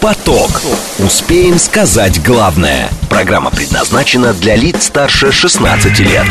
[0.00, 0.62] Поток.
[1.00, 2.88] Успеем сказать главное.
[3.10, 6.24] Программа предназначена для лиц старше 16 лет.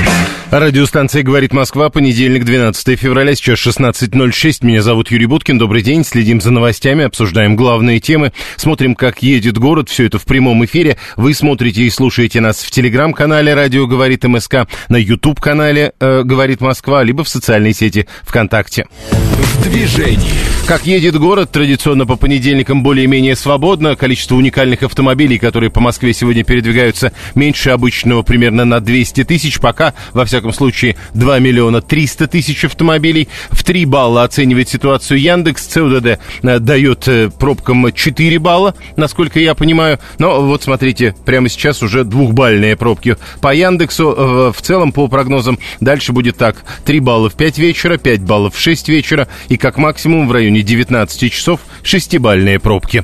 [0.52, 4.60] Радиостанция «Говорит Москва», понедельник, 12 февраля, сейчас 16.06.
[4.62, 5.58] Меня зовут Юрий Буткин.
[5.58, 6.06] Добрый день.
[6.06, 9.90] Следим за новостями, обсуждаем главные темы, смотрим, как едет город.
[9.90, 10.96] Все это в прямом эфире.
[11.18, 17.04] Вы смотрите и слушаете нас в телеграм-канале «Радио говорит МСК», на YouTube-канале э, «Говорит Москва»,
[17.04, 18.88] либо в социальной сети ВКонтакте.
[19.02, 20.32] В движении.
[20.66, 23.57] Как едет город, традиционно по понедельникам более-менее свободно.
[23.96, 29.60] Количество уникальных автомобилей, которые по Москве сегодня передвигаются, меньше обычного примерно на 200 тысяч.
[29.60, 33.28] Пока, во всяком случае, 2 миллиона 300 тысяч автомобилей.
[33.50, 35.66] В 3 балла оценивает ситуацию Яндекс.
[35.66, 40.00] ЦУДД э, дает э, пробкам 4 балла, насколько я понимаю.
[40.20, 44.14] Но вот смотрите, прямо сейчас уже двухбальные пробки по Яндексу.
[44.18, 46.64] Э, В целом, по прогнозам, дальше будет так.
[46.86, 50.62] 3 балла в 5 вечера, 5 баллов в 6 вечера и как максимум в районе
[50.62, 53.04] 19 часов 6-бальные пробки.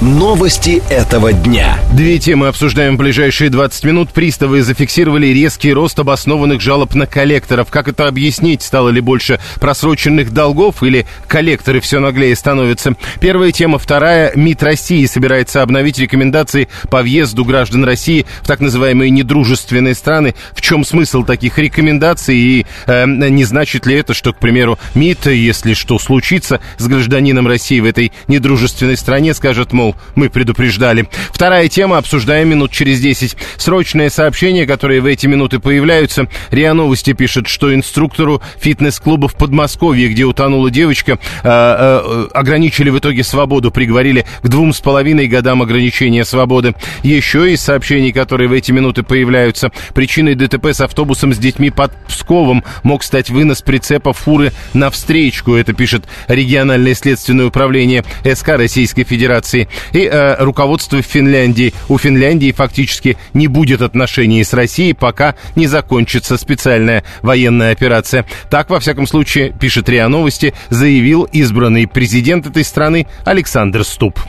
[0.00, 1.76] Новости этого дня.
[1.92, 4.10] Две темы обсуждаем в ближайшие 20 минут.
[4.10, 7.68] Приставы зафиксировали резкий рост обоснованных жалоб на коллекторов.
[7.68, 8.62] Как это объяснить?
[8.62, 12.94] Стало ли больше просроченных долгов или коллекторы все наглее становятся?
[13.18, 13.80] Первая тема.
[13.80, 14.30] Вторая.
[14.36, 20.36] МИД России собирается обновить рекомендации по въезду граждан России в так называемые недружественные страны.
[20.54, 22.36] В чем смысл таких рекомендаций?
[22.36, 27.48] И э, не значит ли это, что, к примеру, МИД, если что случится с гражданином
[27.48, 31.08] России в этой недружественной стране, скажет, мол, мы предупреждали.
[31.32, 33.36] Вторая тема, обсуждаем минут через 10.
[33.56, 36.28] Срочное сообщение, которое в эти минуты появляются.
[36.50, 42.98] РИА Новости пишет, что инструктору фитнес-клуба в Подмосковье, где утонула девочка, э, э, ограничили в
[42.98, 46.74] итоге свободу, приговорили к двум с половиной годам ограничения свободы.
[47.02, 51.92] Еще из сообщений, которые в эти минуты появляются, причиной ДТП с автобусом с детьми под
[52.06, 55.54] Псковом мог стать вынос прицепа фуры на встречку.
[55.54, 59.68] Это пишет региональное следственное управление СК Российской Федерации.
[59.92, 61.72] И э, руководство Финляндии.
[61.88, 68.24] У Финляндии фактически не будет отношений с Россией, пока не закончится специальная военная операция.
[68.50, 74.20] Так, во всяком случае, пишет РИА Новости, заявил избранный президент этой страны Александр Ступ.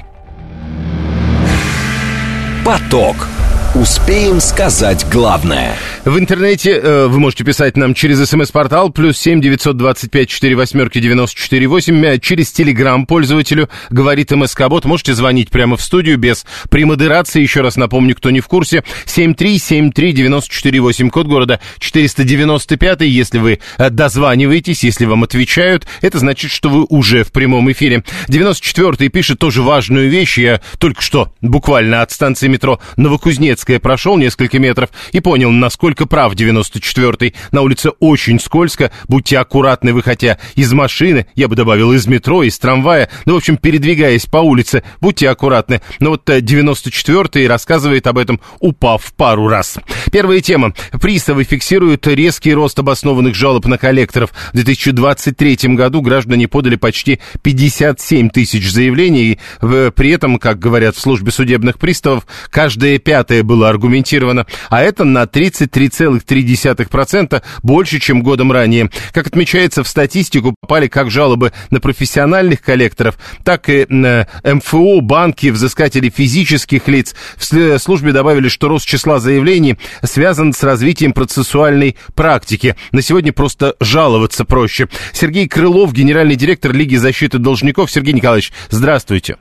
[2.66, 3.16] Поток.
[3.76, 5.76] Успеем сказать главное.
[6.04, 10.56] В интернете э, вы можете писать нам через смс-портал плюс семь девятьсот двадцать пять четыре
[10.56, 14.86] восьмерки девяносто четыре восемь э, через телеграм пользователю говорит МСК Бот.
[14.86, 17.44] Можете звонить прямо в студию без премодерации.
[17.44, 18.84] Еще раз напомню, кто не в курсе.
[19.06, 23.08] Семь три семь три девяносто четыре восемь код города четыреста девяносто пятый.
[23.08, 28.04] Если вы э, дозваниваетесь, если вам отвечают, это значит, что вы уже в прямом эфире.
[28.28, 30.40] Девяносто четвертый пишет тоже важную вещь.
[30.40, 32.80] Я только что буквально от станции метро
[33.60, 37.34] Новокузнецкая прошел несколько метров и понял, насколько прав 94-й.
[37.52, 42.58] На улице очень скользко, будьте аккуратны, выходя из машины, я бы добавил из метро, из
[42.58, 45.82] трамвая, ну, в общем, передвигаясь по улице, будьте аккуратны.
[46.00, 49.78] Но вот 94-й рассказывает об этом, упав пару раз.
[50.12, 50.74] Первая тема.
[51.02, 54.32] Приставы фиксируют резкий рост обоснованных жалоб на коллекторов.
[54.54, 61.00] В 2023 году граждане подали почти 57 тысяч заявлений, и при этом, как говорят в
[61.00, 68.92] службе судебных приставов, каждое пятое было аргументировано, а это на 33,3% больше, чем годом ранее.
[69.12, 75.48] Как отмечается в статистику, попали как жалобы на профессиональных коллекторов, так и на МФО, банки,
[75.48, 77.16] взыскатели физических лиц.
[77.38, 82.76] В службе добавили, что рост числа заявлений связан с развитием процессуальной практики.
[82.92, 84.90] На сегодня просто жаловаться проще.
[85.12, 87.90] Сергей Крылов, генеральный директор Лиги защиты должников.
[87.90, 89.38] Сергей Николаевич, здравствуйте.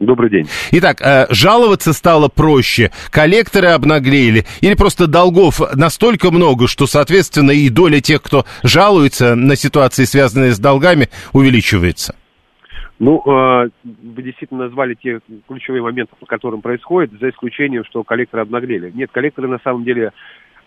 [0.00, 0.46] Добрый день.
[0.72, 7.70] Итак, э, жаловаться стало проще, коллекторы обнаглели, или просто долгов настолько много, что, соответственно, и
[7.70, 12.14] доля тех, кто жалуется на ситуации, связанные с долгами, увеличивается?
[12.98, 18.42] Ну, э, вы действительно назвали те ключевые моменты, по которым происходит, за исключением, что коллекторы
[18.42, 18.90] обнаглели.
[18.94, 20.12] Нет, коллекторы на самом деле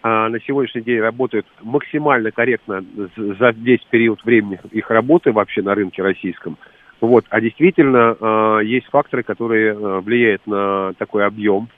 [0.03, 2.83] э, на сегодняшний день работают максимально корректно
[3.15, 6.57] за весь период времени их работы вообще на рынке российском.
[7.01, 7.25] Вот.
[7.29, 11.69] А действительно, э, есть факторы, которые э, влияют на такой объем.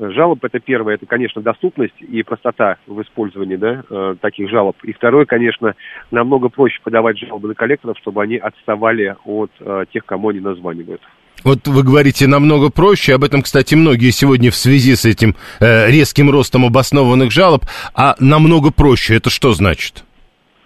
[0.00, 4.76] Жалоб это первое, это, конечно, доступность и простота в использовании да, э, таких жалоб.
[4.82, 5.74] И второе, конечно,
[6.10, 9.52] намного проще подавать жалобы на коллекторов, чтобы они отставали от
[9.92, 11.00] тех, кому они названивают.
[11.44, 16.30] Вот вы говорите намного проще, об этом, кстати, многие сегодня в связи с этим резким
[16.30, 17.62] ростом обоснованных жалоб,
[17.94, 20.03] а намного проще, это что значит?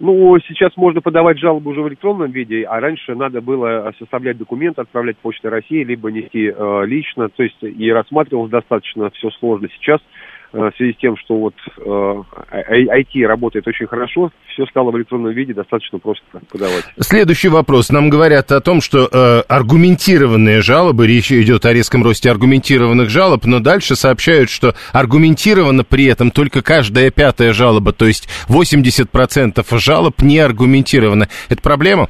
[0.00, 4.80] Ну, сейчас можно подавать жалобу уже в электронном виде, а раньше надо было составлять документы,
[4.80, 9.68] отправлять Почтой России, либо нести э, лично, то есть и рассматривалось достаточно все сложно.
[9.74, 10.00] Сейчас
[10.52, 15.32] в связи с тем, что вот IT э, работает очень хорошо, все стало в электронном
[15.32, 16.84] виде достаточно просто подавать.
[17.00, 17.90] Следующий вопрос.
[17.90, 23.44] Нам говорят о том, что э, аргументированные жалобы, речь идет о резком росте аргументированных жалоб,
[23.44, 30.22] но дальше сообщают, что аргументировано при этом только каждая пятая жалоба, то есть 80% жалоб
[30.22, 31.28] не аргументировано.
[31.48, 32.08] Это проблема?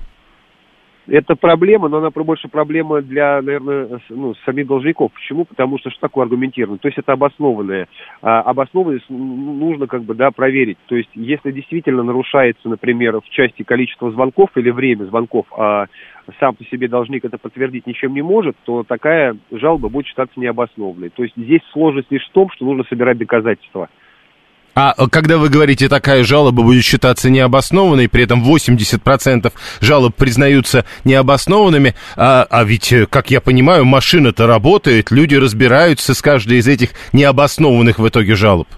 [1.08, 5.12] Это проблема, но она больше проблема для, наверное, ну, самих должников.
[5.12, 5.46] Почему?
[5.46, 6.78] Потому что что такое аргументированное?
[6.78, 7.88] То есть это обоснованное.
[8.20, 10.76] А обоснованность нужно как бы, да, проверить.
[10.86, 15.86] То есть если действительно нарушается, например, в части количества звонков или время звонков, а
[16.40, 21.08] сам по себе должник это подтвердить ничем не может, то такая жалоба будет считаться необоснованной.
[21.08, 23.88] То есть здесь сложность лишь в том, что нужно собирать доказательства.
[24.80, 31.96] А когда вы говорите, такая жалоба будет считаться необоснованной, при этом 80% жалоб признаются необоснованными,
[32.16, 37.98] а, а ведь, как я понимаю, машина-то работает, люди разбираются с каждой из этих необоснованных
[37.98, 38.68] в итоге жалоб.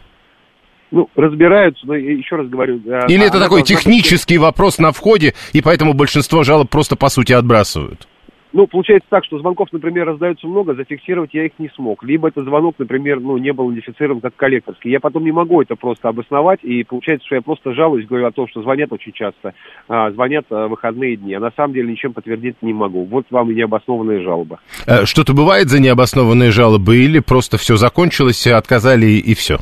[0.91, 2.79] Ну, разбираются, но еще раз говорю...
[3.09, 4.45] Или а, это такой технический быть...
[4.45, 8.09] вопрос на входе, и поэтому большинство жалоб просто, по сути, отбрасывают?
[8.53, 12.03] Ну, получается так, что звонков, например, раздается много, зафиксировать я их не смог.
[12.03, 14.91] Либо этот звонок, например, ну, не был идентифицирован как коллекторский.
[14.91, 18.33] Я потом не могу это просто обосновать, и получается, что я просто жалуюсь, говорю о
[18.33, 19.55] том, что звонят очень часто,
[19.89, 23.05] а, звонят а, выходные дни, а на самом деле ничем подтвердить не могу.
[23.05, 24.61] Вот вам и необоснованная жалоба.
[24.87, 29.59] Э, что-то бывает за необоснованные жалобы или просто все закончилось, отказали и все?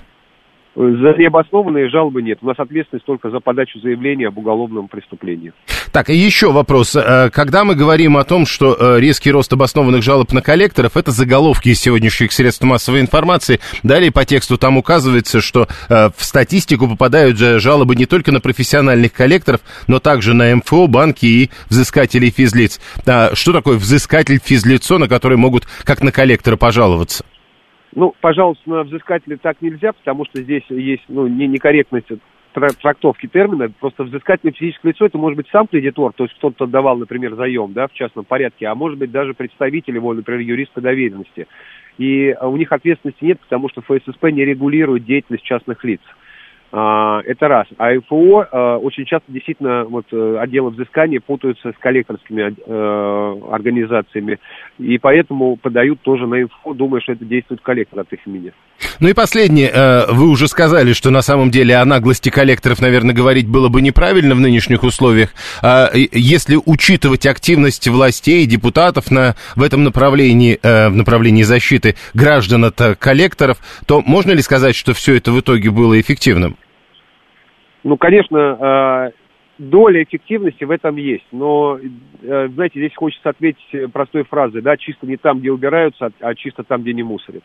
[0.78, 2.38] За необоснованные жалобы нет.
[2.40, 5.52] У нас ответственность только за подачу заявления об уголовном преступлении.
[5.90, 6.94] Так, и еще вопрос.
[6.94, 11.10] Э, когда мы говорим о том, что э, резкий рост обоснованных жалоб на коллекторов, это
[11.10, 13.58] заголовки из сегодняшних средств массовой информации.
[13.82, 19.12] Далее по тексту там указывается, что э, в статистику попадают жалобы не только на профессиональных
[19.12, 22.80] коллекторов, но также на МФО, банки и взыскателей физлиц.
[23.04, 27.24] А что такое взыскатель физлицо, на который могут как на коллектора пожаловаться?
[27.94, 32.08] Ну, пожалуйста, на взыскателя так нельзя, потому что здесь есть ну, не, некорректность
[32.52, 33.70] трактовки термина.
[33.80, 37.72] Просто взыскательное физическое лицо, это может быть сам кредитор, то есть кто-то давал, например, заем
[37.72, 41.46] да, в частном порядке, а может быть даже представитель его, например, юрист по доверенности.
[41.98, 46.00] И у них ответственности нет, потому что ФССП не регулирует деятельность частных лиц.
[46.70, 47.66] А, это раз.
[47.78, 54.38] А ФО а, очень часто действительно вот, э, отделы взыскания путаются с коллекторскими э, организациями.
[54.78, 58.52] И поэтому подают тоже на инфо, думая, что это действует коллектор от их имени.
[59.00, 59.70] Ну и последнее.
[59.72, 63.80] Э, вы уже сказали, что на самом деле о наглости коллекторов, наверное, говорить было бы
[63.80, 65.30] неправильно в нынешних условиях.
[65.62, 72.98] А, если учитывать активность властей, депутатов на, в этом направлении, в направлении защиты граждан от
[72.98, 76.57] коллекторов, то можно ли сказать, что все это в итоге было эффективным?
[77.88, 79.10] Ну, конечно, э,
[79.56, 81.78] доля эффективности в этом есть, но,
[82.22, 86.64] э, знаете, здесь хочется ответить простой фразой, да, чисто не там, где убираются, а чисто
[86.64, 87.42] там, где не мусорят.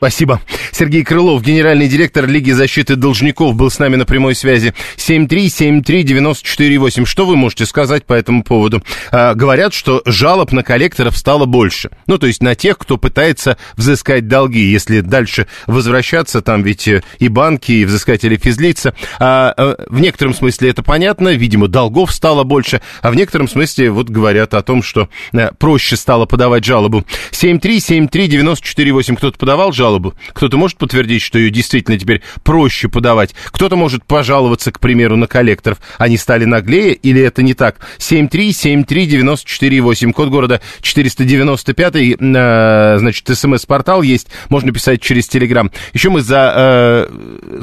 [0.00, 0.40] Спасибо.
[0.72, 4.72] Сергей Крылов, генеральный директор Лиги защиты должников, был с нами на прямой связи.
[4.96, 7.04] 7373948.
[7.04, 8.82] Что вы можете сказать по этому поводу?
[9.12, 11.90] А, говорят, что жалоб на коллекторов стало больше.
[12.06, 14.70] Ну, то есть на тех, кто пытается взыскать долги.
[14.70, 18.94] Если дальше возвращаться, там ведь и банки, и взыскатели физлица.
[19.18, 21.34] А, а, в некотором смысле это понятно.
[21.34, 22.80] Видимо, долгов стало больше.
[23.02, 27.04] А в некотором смысле вот говорят о том, что а, проще стало подавать жалобу.
[27.32, 29.16] 7373948.
[29.16, 29.89] Кто-то подавал жалобу?
[29.90, 30.14] Жалобу.
[30.32, 33.34] Кто-то может подтвердить, что ее действительно теперь проще подавать.
[33.46, 35.78] Кто-то может пожаловаться, к примеру, на коллекторов.
[35.98, 37.80] Они стали наглее или это не так?
[37.98, 45.72] 7373948, код города 495, э, значит, смс-портал есть, можно писать через Телеграм.
[45.92, 47.08] Еще мы за э,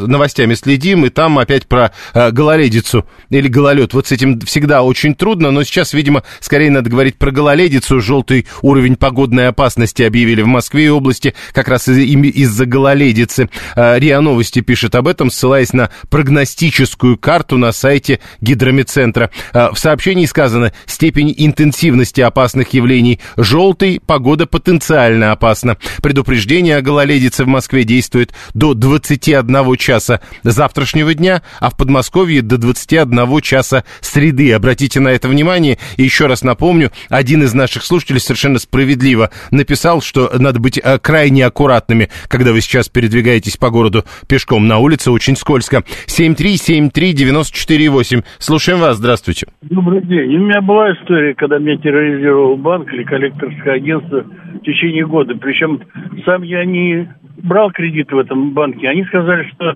[0.08, 3.94] новостями следим, и там опять про э, гололедицу или гололед.
[3.94, 8.02] Вот с этим всегда очень трудно, но сейчас, видимо, скорее надо говорить про гололедицу.
[8.02, 13.50] Желтый уровень погодной опасности объявили в Москве и области как раз из, из-за гололедицы.
[13.76, 19.30] А, РИА Новости пишет об этом, ссылаясь на прогностическую карту на сайте Гидромедцентра.
[19.54, 25.78] А, в сообщении сказано, степень интенсивности опасных явлений желтый, погода потенциально опасна.
[26.02, 32.58] Предупреждение о гололедице в Москве действует до 21 часа завтрашнего дня, а в Подмосковье до
[32.58, 34.54] 21 часа среды.
[34.54, 35.78] Обратите на это внимание.
[35.98, 41.00] И еще раз напомню, один из наших слушателей совершенно справедливо написал, что надо быть а,
[41.00, 45.84] крайне аккуратными когда вы сейчас передвигаетесь по городу пешком на улице, очень скользко.
[46.08, 48.24] 7373948.
[48.40, 49.46] Слушаем вас, здравствуйте.
[49.62, 50.36] Добрый день.
[50.36, 55.36] У меня была история, когда меня терроризировал банк или коллекторское агентство в течение года.
[55.36, 55.82] Причем
[56.26, 57.10] сам я не
[57.44, 58.88] брал кредит в этом банке.
[58.88, 59.76] Они сказали, что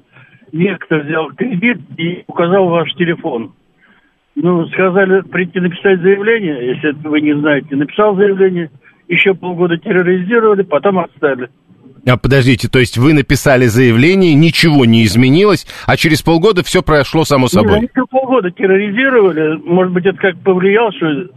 [0.52, 3.54] некто взял кредит и указал ваш телефон.
[4.36, 7.76] Ну, сказали прийти написать заявление, если вы не знаете.
[7.76, 8.72] Написал заявление,
[9.08, 11.50] еще полгода терроризировали, потом отстали.
[12.06, 17.26] А подождите, то есть вы написали заявление, ничего не изменилось, а через полгода все прошло
[17.26, 17.82] само собой?
[17.82, 19.58] Нет, они полгода терроризировали.
[19.64, 21.30] Может быть, это как повлияло, что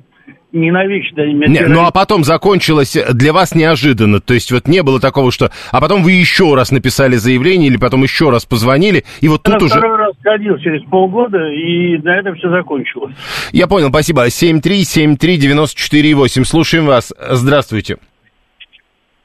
[0.55, 1.21] не навечно.
[1.21, 4.21] Не, ну а потом закончилось для вас неожиданно.
[4.21, 5.51] То есть вот не было такого, что...
[5.73, 9.55] А потом вы еще раз написали заявление или потом еще раз позвонили, и вот тут
[9.55, 9.69] Я уже...
[9.69, 13.17] второй раз ходил через полгода, и на этом все закончилось.
[13.53, 14.29] Я понял, спасибо.
[14.29, 16.45] 7373948.
[16.45, 17.13] Слушаем вас.
[17.19, 17.97] Здравствуйте.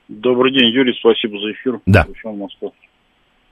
[0.09, 1.79] Добрый день, Юрий, спасибо за эфир.
[1.85, 2.03] Да.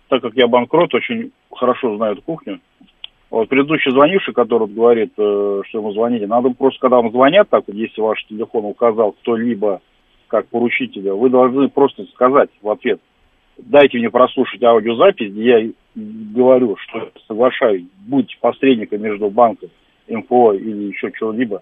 [0.10, 2.60] Так как я банкрот, очень хорошо знаю эту кухню.
[3.30, 7.66] Вот предыдущий звонивший, который говорит, э, что ему звоните, надо просто, когда вам звонят, так
[7.68, 9.82] вот, если ваш телефон указал кто-либо
[10.30, 13.00] как поручителя, вы должны просто сказать в ответ,
[13.58, 19.70] дайте мне прослушать аудиозапись, где я говорю, что соглашаюсь, будьте посредником между банком,
[20.10, 21.62] МФО или еще чего-либо,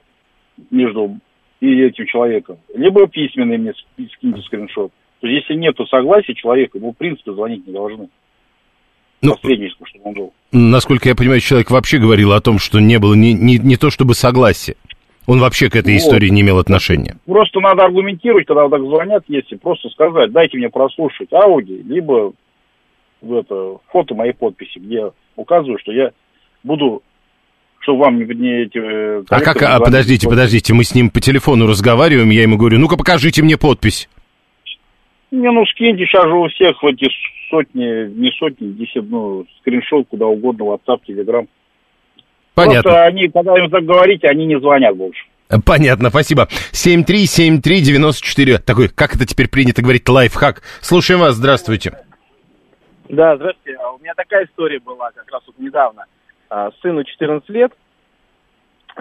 [0.72, 1.18] между
[1.62, 2.58] и этим человеком.
[2.76, 4.92] Либо письменный мне ски- скиньте скриншот.
[5.22, 8.10] То есть, если нету согласия человека, мы, в принципе, звонить не должны.
[9.22, 10.34] Ну, Посредничеству, чтобы он был.
[10.52, 13.90] насколько я понимаю, человек вообще говорил о том, что не было ни, ни- не то
[13.90, 14.76] чтобы согласия.
[15.26, 16.00] Он вообще к этой Вот.
[16.02, 17.16] истории не имел отношения.
[17.26, 22.34] Просто надо аргументировать, когда так звонят, если просто сказать, дайте мне прослушать аудио, либо
[23.28, 26.12] это, фото моей подписи, где указываю, что я
[26.64, 27.02] буду,
[27.80, 28.78] чтобы вам не, эти...
[28.78, 32.80] э, А как, а, подождите, подождите, мы с ним по телефону разговариваем, я ему говорю,
[32.80, 34.10] ну-ка покажите мне подпись.
[35.32, 37.08] Не, ну скиньте, сейчас же у всех в эти
[37.50, 41.48] сотни, не сотни, десять, ну, скриншот куда угодно, WhatsApp, Telegram.
[42.54, 42.84] Понятно.
[42.84, 45.26] Просто они, когда им так говорите, они не звонят больше.
[45.66, 46.48] Понятно, спасибо.
[46.72, 48.58] 7373948.
[48.60, 50.64] Такой, как это теперь принято говорить, лайфхак.
[50.82, 51.92] Слушаем вас, здравствуйте.
[53.10, 53.78] Да, здравствуйте.
[53.84, 56.06] А У меня такая история была как раз вот недавно.
[56.56, 57.74] А, Сыну 14 лет,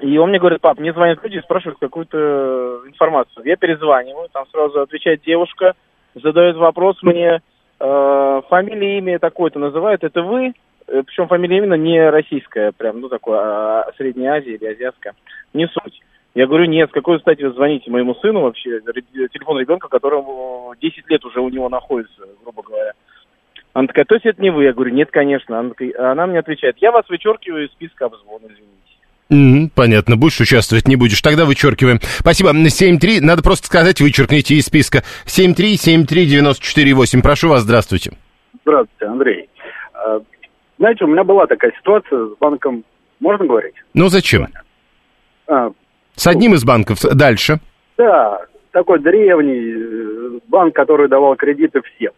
[0.01, 3.47] и он мне говорит, пап, мне звонят люди и спрашивают какую-то информацию.
[3.47, 5.75] Я перезваниваю, там сразу отвечает девушка,
[6.17, 7.43] задает вопрос мне,
[7.79, 10.55] э, фамилия, имя такое-то называют, это вы?
[10.89, 15.15] Э, Причем фамилия именно не российская, прям, ну, такое, а Средняя Азия или азиатская.
[15.53, 16.03] Не суть.
[16.35, 18.81] Я говорю, нет, с какой стати вы звоните моему сыну вообще?
[18.81, 22.95] Телефон ребенка, которому 10 лет уже у него находится, грубо говоря.
[23.75, 24.65] Она такая, то есть это не вы?
[24.65, 25.59] Я говорю, нет, конечно.
[25.59, 28.71] Она, такая- она мне отвечает, я вас вычеркиваю из списка обзвона, извините.
[29.31, 31.99] Мгм, понятно, будешь участвовать, не будешь, тогда вычеркиваем.
[32.21, 32.51] Спасибо.
[32.51, 35.03] 7-3, надо просто сказать, вычеркните из списка.
[35.27, 38.13] 7373948, прошу вас, здравствуйте.
[38.63, 39.49] Здравствуйте, Андрей.
[39.93, 40.21] А,
[40.79, 42.85] Знаете, у меня была такая ситуация с банком.
[43.21, 43.75] Можно говорить?
[43.95, 44.49] Ну зачем?
[45.49, 45.71] А,
[46.17, 47.59] С одним из банков, дальше.
[47.97, 48.41] да,
[48.73, 52.13] такой древний банк, который давал кредиты всем.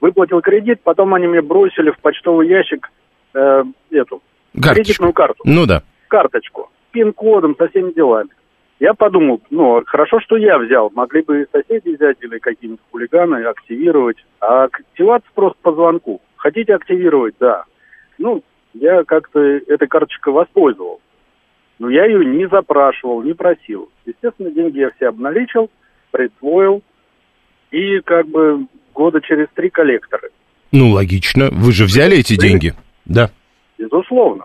[0.00, 2.90] Выплатил кредит, потом они мне бросили в почтовый ящик
[3.34, 4.22] э, эту
[4.54, 4.74] Карточку.
[4.74, 5.82] кредитную карту, Ну да.
[6.08, 8.30] карточку, пин-кодом, со всеми делами.
[8.78, 10.90] Я подумал, ну, хорошо, что я взял.
[10.94, 14.16] Могли бы и соседи взять или какие-нибудь хулиганы активировать.
[14.40, 16.22] А активация просто по звонку.
[16.36, 17.34] Хотите активировать?
[17.38, 17.64] Да.
[18.16, 18.42] Ну,
[18.72, 21.02] я как-то этой карточкой воспользовался.
[21.78, 23.90] Но я ее не запрашивал, не просил.
[24.06, 25.70] Естественно, деньги я все обналичил,
[26.10, 26.82] присвоил.
[27.70, 30.30] И как бы года через три коллекторы.
[30.72, 31.48] Ну, логично.
[31.50, 32.74] Вы же взяли эти деньги?
[33.04, 33.30] Да.
[33.78, 34.44] Безусловно.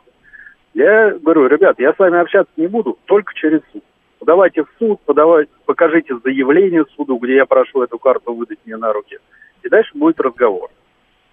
[0.74, 3.84] Я говорю, ребят, я с вами общаться не буду, только через суд.
[4.20, 8.92] Подавайте в суд, подавайте, покажите заявление суду, где я прошу эту карту выдать мне на
[8.92, 9.18] руки.
[9.64, 10.70] И дальше будет разговор.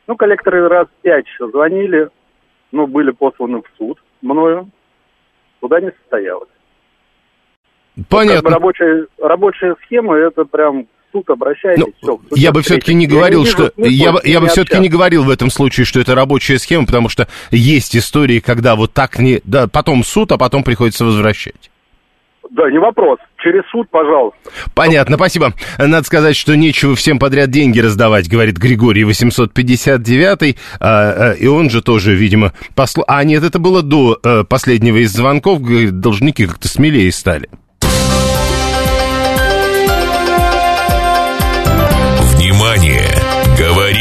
[0.07, 2.09] Ну, коллекторы раз пять звонили,
[2.71, 4.69] ну, были посланы в суд мною.
[5.61, 6.49] Суда не состоялось.
[7.95, 8.50] Как бы Понятно.
[8.50, 11.85] рабочая, рабочая схема, это прям суд обращайтесь.
[11.85, 14.21] Ну, всё, в суд я бы все-таки не Я говорил, вижу что смысла я, бы-
[14.25, 17.97] я бы все-таки не говорил в этом случае, что это рабочая схема, потому что есть
[17.97, 21.71] истории, когда вот так не, да, потом суд, а потом приходится возвращать.
[22.50, 23.19] Да, не вопрос.
[23.38, 24.38] Через суд, пожалуйста.
[24.75, 25.54] Понятно, спасибо.
[25.78, 31.71] Надо сказать, что нечего всем подряд деньги раздавать, говорит Григорий 859, а, а, и он
[31.71, 33.02] же тоже, видимо, посл...
[33.07, 37.49] А нет, это было до э, последнего из звонков, говорит, должники как-то смелее стали.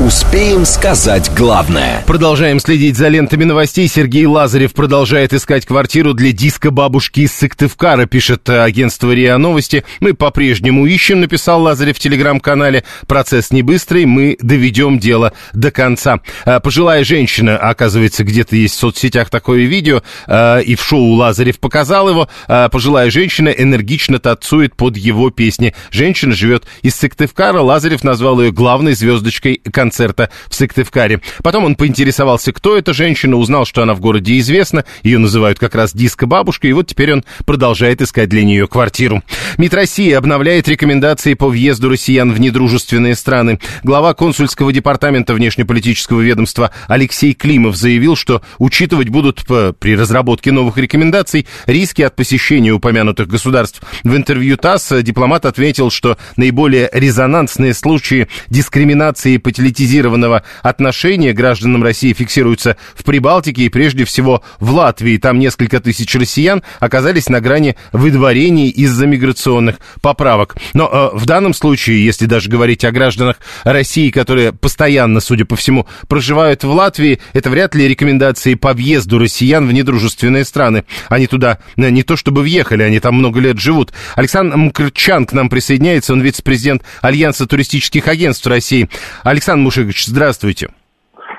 [0.00, 2.02] Успеем сказать главное.
[2.06, 3.86] Продолжаем следить за лентами новостей.
[3.86, 9.84] Сергей Лазарев продолжает искать квартиру для диска бабушки из Сыктывкара, пишет агентство РИА Новости.
[10.00, 12.84] Мы по-прежнему ищем, написал Лазарев в телеграм-канале.
[13.06, 16.20] Процесс не быстрый, мы доведем дело до конца.
[16.46, 21.60] А, пожилая женщина, оказывается, где-то есть в соцсетях такое видео, а, и в шоу Лазарев
[21.60, 22.26] показал его.
[22.48, 25.74] А, пожилая женщина энергично танцует под его песни.
[25.90, 27.60] Женщина живет из Сыктывкара.
[27.60, 31.20] Лазарев назвал ее главной звездочкой концерта концерта в Сыктывкаре.
[31.42, 35.74] Потом он поинтересовался, кто эта женщина, узнал, что она в городе известна, ее называют как
[35.74, 39.24] раз диско-бабушка, и вот теперь он продолжает искать для нее квартиру.
[39.58, 43.58] МИД России обновляет рекомендации по въезду россиян в недружественные страны.
[43.82, 51.48] Глава консульского департамента внешнеполитического ведомства Алексей Климов заявил, что учитывать будут при разработке новых рекомендаций
[51.66, 53.82] риски от посещения упомянутых государств.
[54.04, 61.82] В интервью ТАСС дипломат отметил, что наиболее резонансные случаи дискриминации по телевизору политизированного отношения гражданам
[61.82, 65.16] России фиксируются в Прибалтике и прежде всего в Латвии.
[65.16, 70.56] Там несколько тысяч россиян оказались на грани выдворений из-за миграционных поправок.
[70.74, 75.56] Но э, в данном случае, если даже говорить о гражданах России, которые постоянно, судя по
[75.56, 80.84] всему, проживают в Латвии, это вряд ли рекомендации по въезду россиян в недружественные страны.
[81.08, 83.94] Они туда э, не то чтобы въехали, они там много лет живут.
[84.14, 88.90] Александр Мкрчан к нам присоединяется, он вице-президент Альянса туристических агентств России.
[89.22, 90.70] Александр Мушикович, здравствуйте.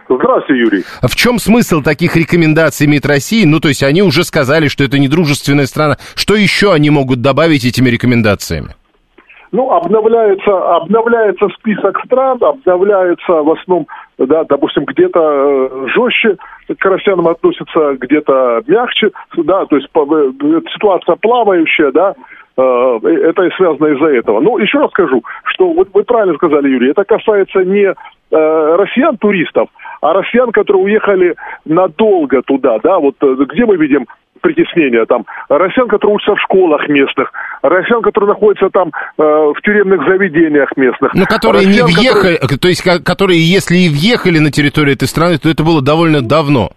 [0.07, 0.85] Здравствуйте, Юрий.
[1.01, 3.43] В чем смысл таких рекомендаций МИД России?
[3.43, 5.97] Ну, то есть они уже сказали, что это недружественная страна.
[6.15, 8.75] Что еще они могут добавить этими рекомендациями?
[9.51, 16.37] Ну, обновляется, обновляется список стран, обновляется в основном, да, допустим, где-то э, жестче
[16.79, 22.15] к россиянам относятся, где-то мягче, да, то есть э, ситуация плавающая, да,
[22.57, 24.41] Э, это связано из-за этого.
[24.41, 27.93] Но еще раз скажу, что вот вы правильно сказали, Юрий, это касается не
[28.33, 29.67] россиян-туристов,
[29.99, 34.07] а россиян, которые уехали надолго туда, да, вот где мы видим
[34.41, 37.31] притеснения там, россиян, которые учатся в школах местных,
[37.61, 41.13] россиян, которые находятся там э, в тюремных заведениях местных.
[41.13, 42.59] Но которые россиян, не въехали, которые...
[42.59, 46.71] то есть которые, если и въехали на территорию этой страны, то это было довольно давно.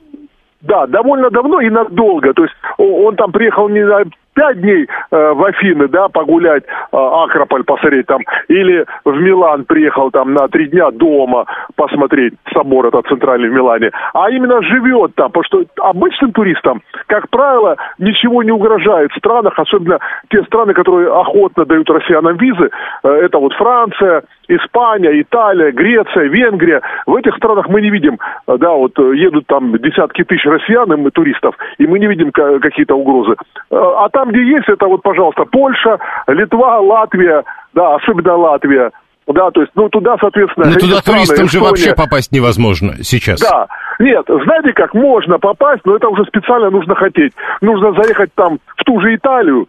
[0.60, 2.32] Да, довольно давно и надолго.
[2.32, 4.04] То есть он там приехал не на
[4.34, 10.10] пять дней э, в Афины, да, погулять, э, Акрополь посмотреть там, или в Милан приехал
[10.10, 15.30] там на три дня дома посмотреть собор этот центральный в Милане, а именно живет там,
[15.30, 19.98] потому что обычным туристам, как правило, ничего не угрожает в странах, особенно
[20.30, 22.70] те страны, которые охотно дают россиянам визы,
[23.02, 26.82] э, это вот Франция, Испания, Италия, Греция, Венгрия.
[27.06, 30.92] В этих странах мы не видим, э, да, вот э, едут там десятки тысяч россиян
[30.92, 33.34] и туристов, и мы не видим какие-то угрозы.
[33.70, 38.90] А там где есть, это вот, пожалуйста, Польша, Литва, Латвия, да, особенно Латвия.
[39.26, 40.66] Да, то есть, ну, туда, соответственно...
[40.66, 43.40] Ну, туда туристам же вообще попасть невозможно сейчас.
[43.40, 43.66] Да.
[43.98, 47.32] Нет, знаете как, можно попасть, но это уже специально нужно хотеть.
[47.62, 49.66] Нужно заехать там в ту же Италию,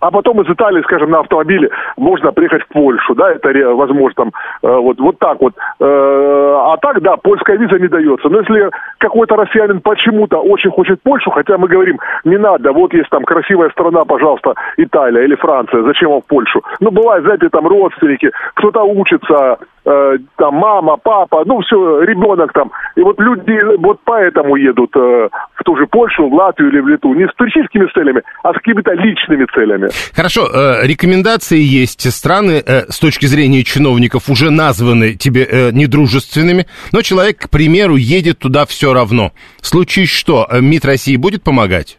[0.00, 4.32] а потом из Италии, скажем, на автомобиле можно приехать в Польшу, да, это возможно там
[4.62, 5.54] э, вот, вот так вот.
[5.80, 8.28] Э, а так, да, польская виза не дается.
[8.28, 13.10] Но если какой-то россиянин почему-то очень хочет Польшу, хотя мы говорим, не надо, вот есть
[13.10, 16.62] там красивая страна, пожалуйста, Италия или Франция, зачем вам в Польшу?
[16.80, 22.70] Ну, бывает, знаете, там родственники, кто-то учится, э, там мама, папа, ну все, ребенок там.
[22.96, 26.88] И вот люди вот поэтому едут э, в ту же Польшу, в Латвию или в
[26.88, 27.14] Литву.
[27.14, 29.88] Не с туристическими целями, а с какими-то личными целями.
[30.14, 32.10] Хорошо, э, рекомендации есть.
[32.12, 37.96] Страны э, с точки зрения чиновников уже названы тебе э, недружественными, но человек, к примеру,
[37.96, 39.32] едет туда все равно.
[39.60, 41.98] Случись что, э, МИД России будет помогать?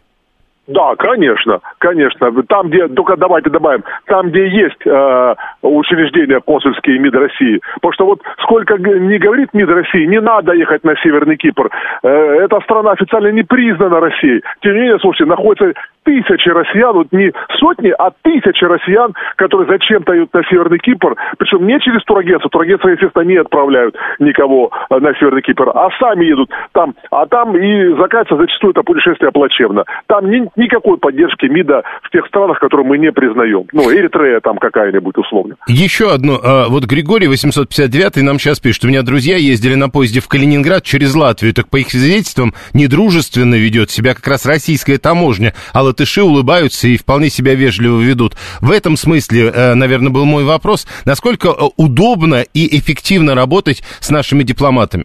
[0.68, 2.30] Да, конечно, конечно.
[2.42, 7.60] Там, где, только давайте добавим, там, где есть э, учреждения консульские МИД России.
[7.76, 11.70] Потому что вот сколько не говорит МИД России, не надо ехать на Северный Кипр.
[12.02, 14.42] Э, эта страна официально не признана Россией.
[14.60, 15.72] Тем не менее, слушайте, находится
[16.04, 21.66] тысячи россиян, вот не сотни, а тысячи россиян, которые зачем-то идут на Северный Кипр, причем
[21.66, 26.50] не через турагентство, турагентство, естественно, не отправляют никого э, на Северный Кипр, а сами едут
[26.72, 29.84] там, а там и заканчивается зачастую это путешествие плачевно.
[30.06, 33.64] Там ни, никакой поддержки МИДа в тех странах, которые мы не признаем.
[33.72, 35.56] Ну, Эритрея там какая-нибудь условно.
[35.66, 36.38] Еще одно.
[36.42, 40.82] А, вот Григорий 859 нам сейчас пишет, у меня друзья ездили на поезде в Калининград
[40.82, 46.22] через Латвию, так по их свидетельствам недружественно ведет себя как раз российская таможня, а латыши
[46.22, 48.34] улыбаются и вполне себя вежливо ведут.
[48.60, 54.10] В этом смысле, э, наверное, был мой вопрос, насколько э, удобно и эффективно работать с
[54.10, 55.04] нашими дипломатами?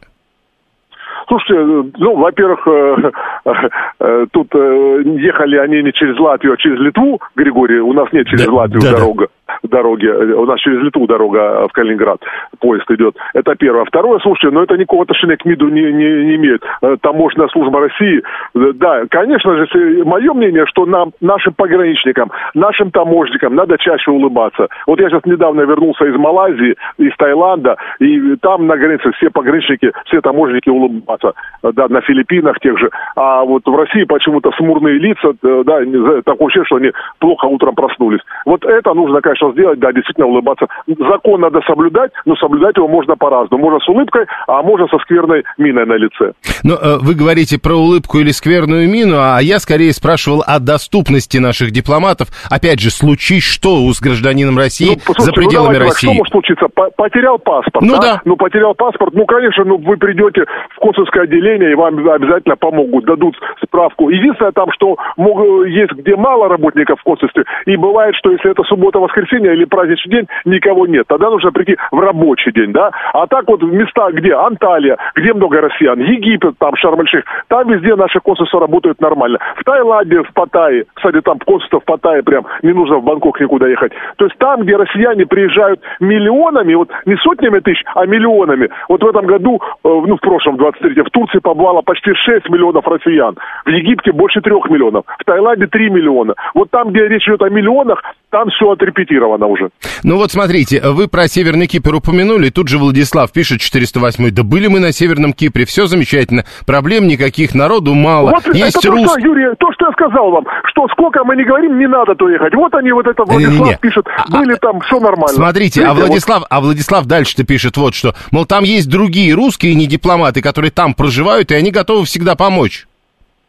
[1.28, 2.60] Слушайте, э, ну, во-первых,
[4.32, 8.54] тут ехали они не через Латвию, а через Литву, Григорий, у нас нет через да,
[8.54, 9.28] Латвию да, дорога.
[9.28, 9.43] Да.
[9.64, 12.20] Дороге, э, у нас через Литву дорога в Калининград,
[12.60, 13.16] поезд идет.
[13.34, 13.86] Это первое.
[13.86, 16.64] Второе, слушайте, но это никакого отношения к МИДу не, не, не имеет.
[17.02, 18.22] Таможенная служба России,
[18.54, 24.68] да, конечно же, мое мнение, что нам, нашим пограничникам, нашим таможникам надо чаще улыбаться.
[24.88, 29.92] Вот я сейчас недавно вернулся из Малайзии, из Таиланда, и там на границе все пограничники,
[30.06, 32.90] все таможенники улыбаться, да, на Филиппинах тех же.
[33.16, 35.82] А вот в России почему-то смурные лица, да,
[36.24, 38.22] такое ощущение, что они плохо утром проснулись.
[38.46, 40.68] Вот это нужно, конечно, сделать, да, действительно улыбаться.
[40.88, 43.64] Закон надо соблюдать, но соблюдать его можно по-разному.
[43.64, 46.34] Можно с улыбкой, а можно со скверной миной на лице.
[46.64, 51.38] Но э, вы говорите про улыбку или скверную мину, а я скорее спрашивал о доступности
[51.38, 52.30] наших дипломатов.
[52.50, 56.08] Опять же, случись что с гражданином России ну, за ну, пределами ну, России?
[56.08, 56.68] Что может случиться?
[56.96, 58.02] Потерял паспорт, ну, да?
[58.02, 58.22] да?
[58.26, 63.06] Ну, потерял паспорт, ну, конечно, ну, вы придете в консульское отделение, и вам обязательно помогут,
[63.06, 64.10] дадут справку.
[64.10, 68.64] Единственное там, что мог, есть где мало работников в консульстве, и бывает, что если это
[68.64, 71.06] суббота-воскресенье или праздничный день, никого нет.
[71.08, 72.92] Тогда нужно прийти в рабочий день, да?
[73.14, 77.96] А так вот в места, где Анталия, где много россиян, Египет, там Шарм-эль-Шейх, там везде
[77.96, 79.40] наши консульства работают нормально.
[79.58, 83.68] В Таиланде, в Паттайе, кстати, там консульство в Паттайе прям, не нужно в Бангкок никуда
[83.68, 83.92] ехать.
[84.18, 88.70] То есть там, где россияне приезжают миллионами, вот не сотнями тысяч, а миллионами.
[88.90, 92.88] Вот в этом году, э, ну в прошлом, 23 в Турции побывало почти 6 миллионов
[92.88, 93.36] россиян.
[93.66, 95.06] В Египте больше 3 миллионов.
[95.20, 96.34] В Таиланде 3 миллиона.
[96.54, 99.70] Вот там, где речь идет о миллионах, там все отрепетировано уже.
[100.04, 104.68] Ну вот смотрите, вы про Северный Кипр упомянули, тут же Владислав пишет 408 да были
[104.68, 109.04] мы на Северном Кипре, все замечательно, проблем никаких, народу мало, вот есть это рус...
[109.04, 112.16] то, что, Юрий, то, что я сказал вам, что сколько мы не говорим, не надо
[112.16, 112.54] то ехать.
[112.56, 113.78] Вот они, вот это Владислав не, не, не.
[113.78, 115.28] пишет, а, были а, там, все нормально.
[115.28, 116.48] Смотрите, Видите, а Владислав, вот...
[116.50, 120.94] а Владислав дальше-то пишет вот что, мол, там есть другие русские не дипломаты, которые там
[120.94, 122.86] проживают, и они готовы всегда помочь.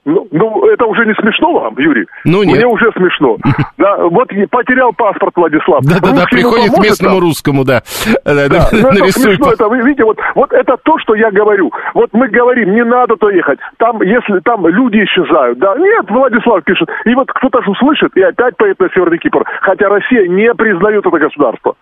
[0.04, 2.06] Ну, ну, это уже не смешно вам, Юрий?
[2.24, 2.56] Ну, нет.
[2.56, 3.36] Мне уже смешно.
[3.76, 5.82] Да, вот потерял паспорт Владислав.
[5.82, 7.82] Да-да-да, приходит к местному русскому, да.
[8.24, 11.72] Да, да, ну, это смешно, это, вы видите, вот, вот это то, что я говорю.
[11.92, 13.58] Вот мы говорим, не надо то ехать.
[13.78, 16.88] Там, если там люди исчезают, да, нет, Владислав пишет.
[17.04, 19.44] И вот кто-то же услышит и опять поедет на Северный Кипр.
[19.60, 21.74] Хотя Россия не признает это государство.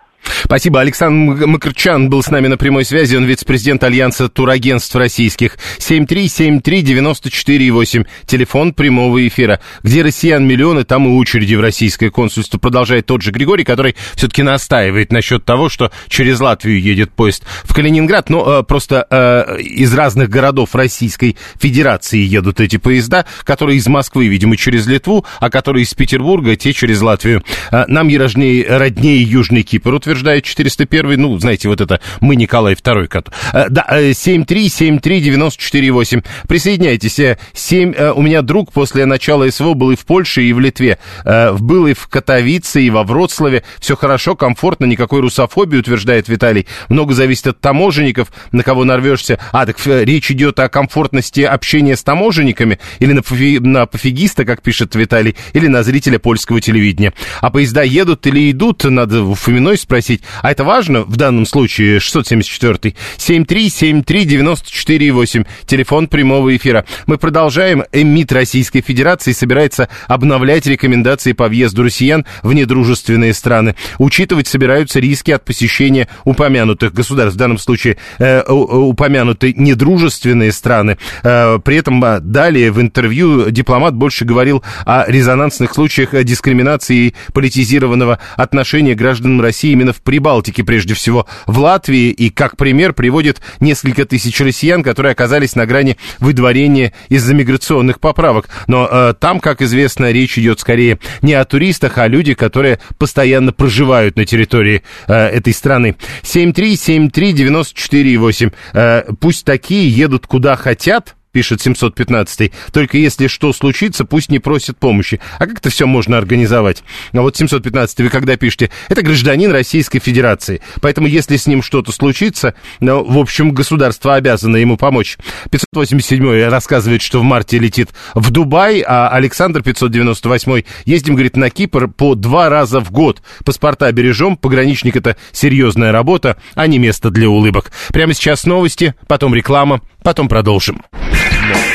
[0.45, 0.81] Спасибо.
[0.81, 3.17] Александр Макарчан был с нами на прямой связи.
[3.17, 5.59] Он вице-президент Альянса турагентств российских.
[5.79, 8.07] 7373948.
[8.27, 9.61] Телефон прямого эфира.
[9.83, 12.59] Где россиян миллионы, там и очереди в российское консульство.
[12.59, 17.75] Продолжает тот же Григорий, который все-таки настаивает насчет того, что через Латвию едет поезд в
[17.75, 18.31] Калининград.
[18.31, 24.27] Но э, просто э, из разных городов Российской Федерации едут эти поезда, которые из Москвы,
[24.29, 27.45] видимо, через Литву, а которые из Петербурга, те через Латвию.
[27.71, 33.33] Э, нам роднее, роднее Южный Кипр утверждает 401, ну, знаете, вот это мы Николай II.
[33.53, 36.19] Э, да, 7373948.
[36.19, 37.21] Э, Присоединяйтесь.
[37.53, 40.99] 7, э, у меня друг после начала СВО был и в Польше, и в Литве.
[41.25, 43.63] Был и в Катовице, и во Вроцлаве.
[43.81, 46.67] Все хорошо, комфортно, никакой русофобии, утверждает Виталий.
[46.89, 49.39] Много зависит от таможенников, на кого нарвешься.
[49.53, 54.61] А, так речь идет о комфортности общения с таможенниками или на, пофи, на пофигиста, как
[54.63, 57.13] пишет Виталий, или на зрителя польского телевидения.
[57.41, 60.02] А поезда едут или идут, надо у Фоминой спросить.
[60.43, 66.85] А это важно в данном случае 674 7373948, телефон прямого эфира.
[67.07, 67.85] Мы продолжаем.
[67.93, 73.75] МИД Российской Федерации собирается обновлять рекомендации по въезду россиян в недружественные страны.
[73.99, 77.37] Учитывать собираются риски от посещения упомянутых государств.
[77.37, 80.99] В данном случае э, упомянуты недружественные страны.
[81.23, 87.15] Э, при этом а, далее в интервью дипломат больше говорил о резонансных случаях дискриминации и
[87.33, 92.93] политизированного отношения граждан России именно в Прибалтике Прибалтике, прежде всего в Латвии, и как пример
[92.93, 98.49] приводит несколько тысяч россиян, которые оказались на грани выдворения из-за миграционных поправок.
[98.67, 102.79] Но э, там, как известно, речь идет скорее не о туристах, а о людях, которые
[102.99, 105.97] постоянно проживают на территории э, этой страны.
[106.23, 108.53] 7373948.
[108.73, 114.79] Э, пусть такие едут куда хотят, пишет 715 Только если что случится, пусть не просят
[114.79, 115.21] помощи.
[115.39, 116.85] А как это все можно организовать?
[117.13, 120.61] А вот 715 вы когда пишете, это гражданин Российской Федерации.
[120.81, 125.17] Поэтому если с ним что-то случится, ну, в общем, государство обязано ему помочь.
[125.51, 131.89] 587 рассказывает, что в марте летит в Дубай, а Александр 598 ездим, говорит, на Кипр
[131.89, 133.23] по два раза в год.
[133.45, 137.73] Паспорта бережем, пограничник это серьезная работа, а не место для улыбок.
[137.89, 140.83] Прямо сейчас новости, потом реклама, потом продолжим.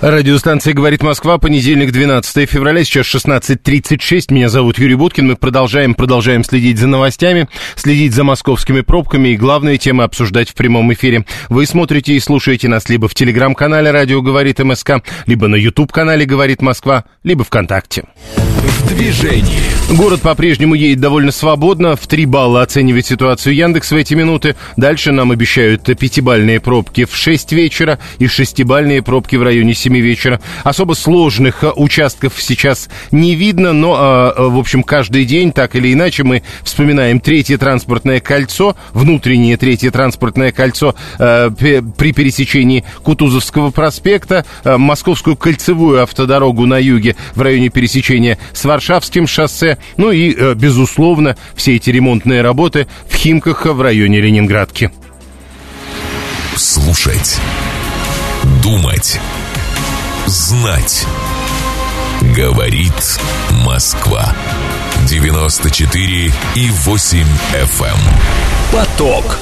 [0.00, 4.32] Радиостанция «Говорит Москва», понедельник, 12 февраля, сейчас 16.36.
[4.32, 5.26] Меня зовут Юрий Буткин.
[5.26, 10.54] Мы продолжаем, продолжаем следить за новостями, следить за московскими пробками и главные темы обсуждать в
[10.54, 11.26] прямом эфире.
[11.50, 16.62] Вы смотрите и слушаете нас либо в телеграм-канале «Радио говорит МСК», либо на YouTube-канале «Говорит
[16.62, 18.04] Москва», либо ВКонтакте.
[18.90, 19.70] Движении.
[19.96, 21.96] Город по-прежнему едет довольно свободно.
[21.96, 24.54] В 3 балла оценивает ситуацию Яндекс в эти минуты.
[24.76, 30.40] Дальше нам обещают пятибальные пробки в 6 вечера и шестибальные пробки в районе 7 вечера.
[30.62, 35.92] Особо сложных э, участков сейчас не видно, но, э, в общем, каждый день, так или
[35.92, 44.44] иначе, мы вспоминаем третье транспортное кольцо, внутреннее третье транспортное кольцо э, при пересечении Кутузовского проспекта,
[44.64, 51.36] Московскую кольцевую автодорогу на юге в районе пересечения с Варшавским шоссе, ну и, э, безусловно,
[51.54, 54.90] все эти ремонтные работы в Химках в районе Ленинградки.
[56.56, 57.38] Слушать.
[58.62, 59.20] Думать.
[60.26, 61.04] Знать.
[62.34, 63.18] Говорит
[63.66, 64.34] Москва.
[65.06, 67.84] 94 и 8 FM.
[67.84, 67.98] Эм.
[68.72, 69.38] Поток.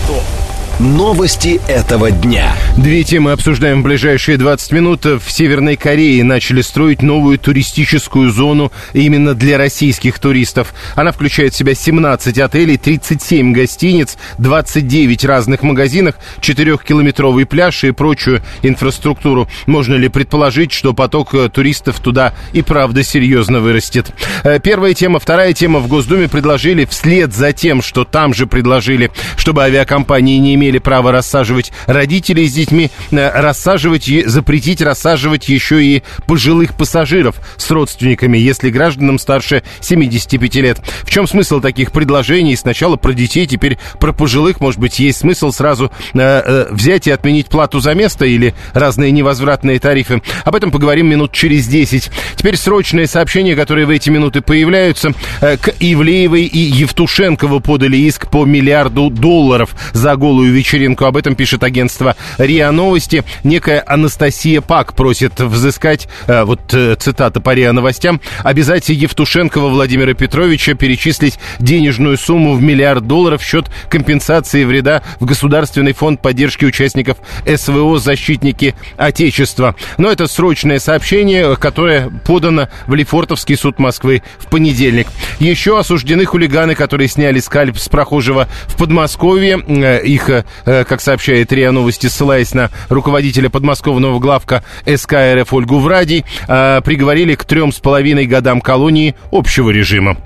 [0.78, 2.54] Новости этого дня.
[2.76, 5.04] Две темы обсуждаем в ближайшие 20 минут.
[5.06, 10.72] В Северной Корее начали строить новую туристическую зону именно для российских туристов.
[10.94, 18.42] Она включает в себя 17 отелей, 37 гостиниц, 29 разных магазинов, 4-километровый пляж и прочую
[18.62, 19.48] инфраструктуру.
[19.66, 24.12] Можно ли предположить, что поток э, туристов туда и правда серьезно вырастет?
[24.44, 25.18] Э, первая тема.
[25.18, 25.80] Вторая тема.
[25.80, 30.78] В Госдуме предложили вслед за тем, что там же предложили, чтобы авиакомпании не имели имели
[30.78, 38.37] право рассаживать родителей с детьми, э, рассаживать, запретить рассаживать еще и пожилых пассажиров с родственниками,
[38.37, 40.78] если гражданам старше 75 лет.
[41.04, 42.57] В чем смысл таких предложений?
[42.57, 44.61] Сначала про детей, теперь про пожилых.
[44.61, 49.11] Может быть, есть смысл сразу э, э, взять и отменить плату за место или разные
[49.11, 50.22] невозвратные тарифы.
[50.44, 52.11] Об этом поговорим минут через 10.
[52.37, 55.14] Теперь срочные сообщения, которые в эти минуты появляются.
[55.40, 61.05] Э, к Ивлеевой и Евтушенкову подали иск по миллиарду долларов за голую вечеринку.
[61.05, 63.25] Об этом пишет агентство РИА Новости.
[63.44, 70.14] Некая Анастасия Пак просит взыскать, э, вот э, цитата по РИА Новостям, обязать Евтушенкова Владимира
[70.14, 76.64] Петровича перечислить денежную сумму в миллиард долларов в счет компенсации вреда в Государственный фонд поддержки
[76.64, 79.77] участников СВО «Защитники Отечества».
[79.97, 85.07] Но это срочное сообщение, которое подано в Лефортовский суд Москвы в понедельник.
[85.38, 89.62] Еще осуждены хулиганы, которые сняли скальп с прохожего в Подмосковье.
[89.66, 90.29] Э, их
[90.64, 97.34] как сообщает РИА Новости, ссылаясь на руководителя подмосковного главка СК РФ Ольгу Врадий, э, приговорили
[97.34, 100.16] к трем с половиной годам колонии общего режима.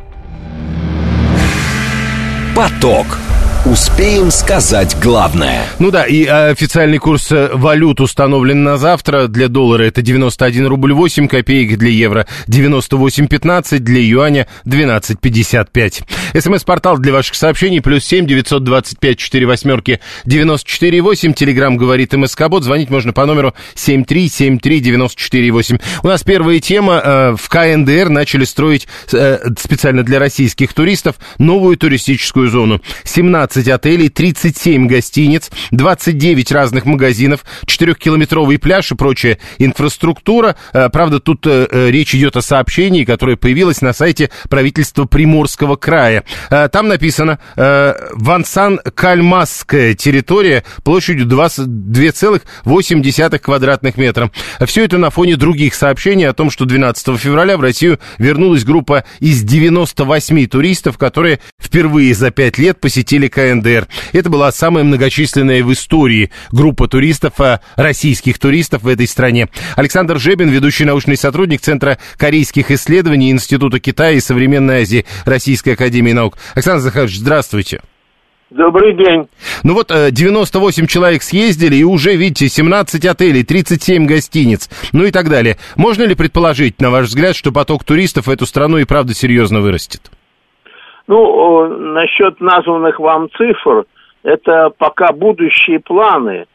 [2.54, 3.06] Поток.
[3.64, 5.64] Успеем сказать главное.
[5.78, 9.28] Ну да, и официальный курс э, валют установлен на завтра.
[9.28, 16.40] Для доллара это 91 рубль 8 копеек, для евро 98,15, для юаня 12,55.
[16.40, 21.32] СМС-портал для ваших сообщений плюс 7 925 4 восьмерки 94 8.
[21.32, 22.64] Телеграмм говорит МСК-бот.
[22.64, 25.78] Звонить можно по номеру 7373 94 8.
[26.02, 27.00] У нас первая тема.
[27.04, 32.80] Э, в КНДР начали строить э, специально для российских туристов новую туристическую зону.
[33.04, 40.56] 17 15 отелей, 37 гостиниц, 29 разных магазинов, 4-километровый пляж и прочая инфраструктура.
[40.72, 45.76] Э, правда, тут э, э, речь идет о сообщении, которое появилось на сайте правительства Приморского
[45.76, 46.24] края.
[46.48, 54.30] Там написано Вансан-Кальмасская территория площадью 2,8 квадратных метра.
[54.64, 59.04] Все это на фоне других сообщений о том, что 12 февраля в Россию вернулась группа
[59.20, 63.88] из 98 туристов, которые впервые за 5 лет посетили КНДР КНДР.
[64.12, 69.48] Это была самая многочисленная в истории группа туристов, а, российских туристов в этой стране.
[69.76, 76.12] Александр Жебин, ведущий научный сотрудник Центра корейских исследований Института Китая и Современной Азии Российской Академии
[76.12, 76.38] Наук.
[76.54, 77.80] Александр Захарович, здравствуйте.
[78.50, 79.28] Добрый день.
[79.64, 85.10] Ну вот 98 э, человек съездили, и уже, видите, 17 отелей, 37 гостиниц, ну и
[85.10, 85.56] так далее.
[85.76, 89.62] Можно ли предположить, на ваш взгляд, что поток туристов в эту страну и правда серьезно
[89.62, 90.11] вырастет?
[91.06, 93.84] Ну, насчет названных вам цифр,
[94.22, 96.46] это пока будущие планы.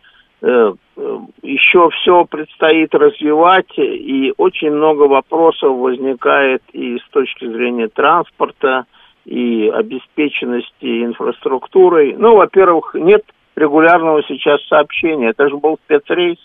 [0.41, 7.87] Э, э, Еще все предстоит развивать, и очень много вопросов возникает и с точки зрения
[7.87, 8.85] транспорта,
[9.27, 12.15] и обеспеченности инфраструктурой.
[12.17, 13.23] Ну, во-первых, нет
[13.57, 15.29] регулярного сейчас сообщения.
[15.29, 16.37] Это же был спецрейс.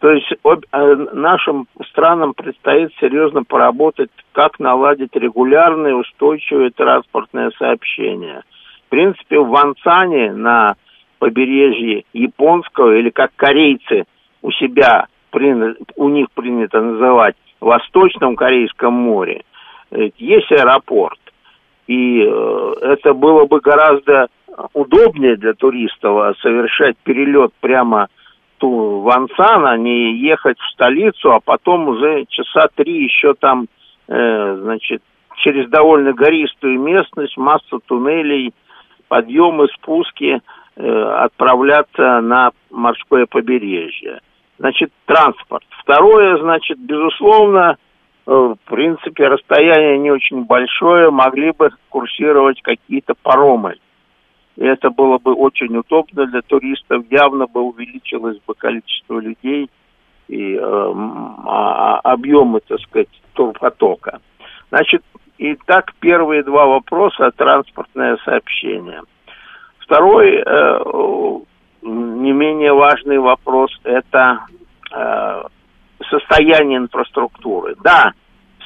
[0.00, 8.42] То есть э, нашим странам предстоит серьезно поработать, как наладить регулярные, устойчивые транспортное сообщение.
[8.86, 10.76] В принципе, в Вансане на
[11.18, 14.04] побережье японского, или как корейцы
[14.40, 15.06] у себя
[15.96, 19.42] у них принято называть Восточном Корейском море,
[19.90, 21.18] есть аэропорт.
[21.88, 24.28] И э, это было бы гораздо
[24.74, 28.08] удобнее для туристов совершать перелет прямо
[28.66, 33.66] в Ансан, а не ехать в столицу, а потом уже часа три еще там,
[34.08, 35.02] э, значит,
[35.36, 38.52] через довольно гористую местность, массу туннелей,
[39.08, 40.40] подъемы, спуски,
[40.76, 44.20] э, отправляться на морское побережье.
[44.58, 45.64] Значит, транспорт.
[45.82, 47.76] Второе, значит, безусловно,
[48.26, 53.76] э, в принципе, расстояние не очень большое, могли бы курсировать какие-то паромы.
[54.58, 59.70] И это было бы очень удобно для туристов, явно бы увеличилось бы количество людей
[60.26, 60.92] и э,
[62.02, 64.18] объемы, так сказать, турпотока.
[64.70, 65.04] Значит,
[65.38, 69.02] итак, первые два вопроса– транспортное сообщение.
[69.78, 70.80] Второй, э,
[71.82, 74.40] не менее важный вопрос– это
[74.92, 75.42] э,
[76.10, 77.76] состояние инфраструктуры.
[77.84, 78.12] Да,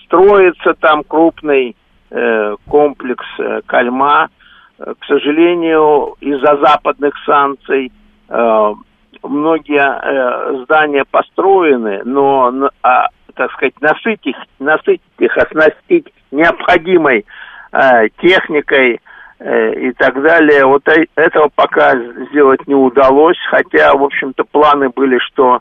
[0.05, 1.76] строится там крупный
[2.09, 4.31] э, комплекс э, Кальма–
[4.85, 7.92] к сожалению, из-за западных санкций
[8.29, 8.75] э,
[9.23, 17.25] многие э, здания построены, но, а, так сказать, насытить их, насытить их, оснастить необходимой
[17.73, 19.01] э, техникой
[19.38, 21.95] э, и так далее, вот э, этого пока
[22.31, 25.61] сделать не удалось, хотя, в общем-то, планы были, что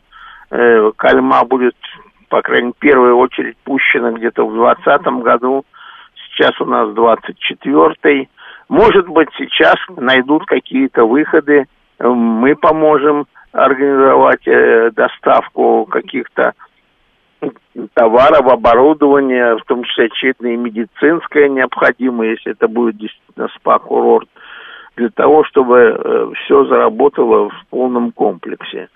[0.50, 1.76] э, Кальма будет,
[2.28, 5.64] по крайней мере, в первую очередь пущена где-то в 2020 году,
[6.34, 8.28] сейчас у нас 24-й,
[8.72, 11.66] может быть, сейчас найдут какие-то выходы,
[11.98, 16.54] мы поможем организовать э, доставку каких-то
[17.92, 24.30] товаров, оборудования, в том числе очевидно и медицинское необходимо, если это будет действительно спа-курорт,
[24.96, 28.88] для того, чтобы э, все заработало в полном комплексе.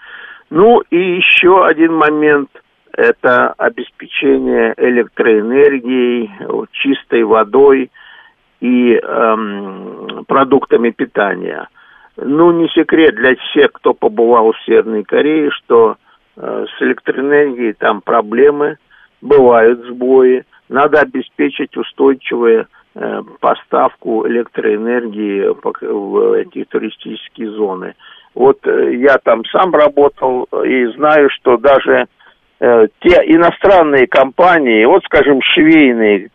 [0.49, 2.49] Ну и еще один момент–
[2.97, 6.31] это обеспечение электроэнергией,
[6.73, 7.91] чистой водой–
[8.61, 11.69] и эм, продуктами питания.
[12.17, 15.97] Ну, не секрет для всех, кто побывал в Северной Корее, что
[16.37, 18.79] э, с электроэнергией там проблемы,
[19.21, 20.45] бывают сбои.
[20.69, 27.95] Надо обеспечить устойчивую э, поставку электроэнергии в эти туристические зоны.
[28.35, 32.07] Вот э, я там сам работал и знаю, что даже
[32.61, 36.31] э, те иностранные компании, вот, скажем, швейные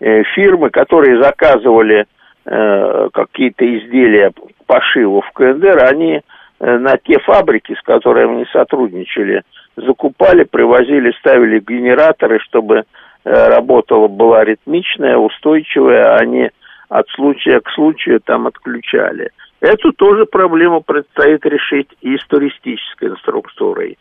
[0.00, 2.06] фирмы, которые заказывали
[2.44, 4.32] э, какие-то изделия
[4.66, 6.20] пошива в КНДР, они
[6.60, 9.42] э, на те фабрики, с которыми они сотрудничали,
[9.76, 12.84] закупали, привозили, ставили генераторы, чтобы
[13.24, 16.48] работала была ритмичная, устойчивая, а не
[16.88, 19.30] от случая к случаю там отключали.
[19.60, 23.98] Эту тоже проблему предстоит решить и с туристической инструктурой.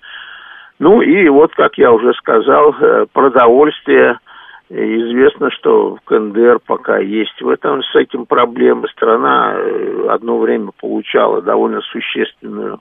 [0.77, 2.75] Ну и вот, как я уже сказал,
[3.13, 4.19] продовольствие–
[4.69, 8.87] Известно, что в КНДР пока есть в этом, с этим проблемы.
[8.87, 12.79] Страна э, одно время получала довольно существенную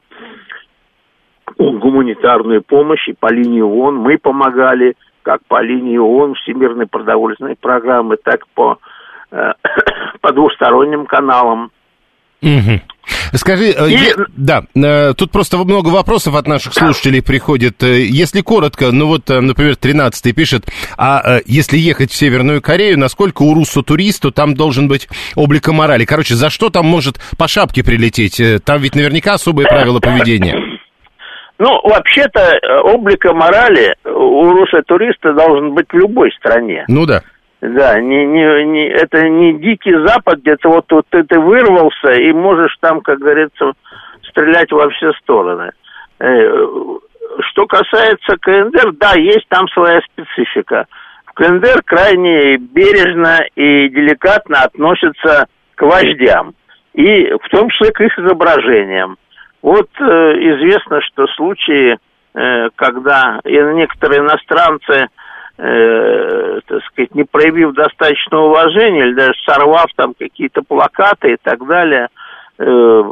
[1.59, 3.97] гуманитарную помощь и по линии ООН.
[3.97, 8.79] Мы помогали как по линии ООН Всемирной продовольственной программы, так по,
[9.31, 9.53] э,
[10.23, 11.70] по двусторонним каналам.
[12.44, 12.80] Угу.
[13.35, 13.94] Скажи, э, и...
[13.94, 17.83] е, да, э, тут просто много вопросов от наших слушателей приходит.
[17.83, 20.64] Э, если коротко, ну вот, например, 13-й пишет,
[20.96, 26.04] а если ехать в Северную Корею, насколько у руссо-туристу там должен быть облика морали?
[26.04, 28.40] Короче, за что там может по шапке прилететь?
[28.64, 30.54] Там ведь наверняка особые правила поведения.
[31.59, 36.85] Ну, вообще-то, облика морали у руссо-туриста должен быть в любой стране.
[36.88, 37.22] Ну да.
[37.66, 42.31] Да, не, не, не, это не дикий запад, где-то вот, вот ты, ты вырвался и
[42.33, 43.72] можешь там, как говорится,
[44.29, 45.70] стрелять во все стороны.
[46.20, 46.66] Э,
[47.40, 50.87] что касается КНДР, да, есть там своя специфика.
[51.24, 56.53] В КНДР крайне бережно и деликатно относятся к вождям,
[56.92, 59.16] и в том числе к их изображениям.
[59.62, 61.96] Вот э, известно, что случаи,
[62.35, 65.09] э, когда некоторые иностранцы
[65.59, 71.64] э, так сказать, не проявив достаточного уважения, или даже сорвав там какие-то плакаты и так
[71.67, 72.09] далее,
[72.59, 73.03] э,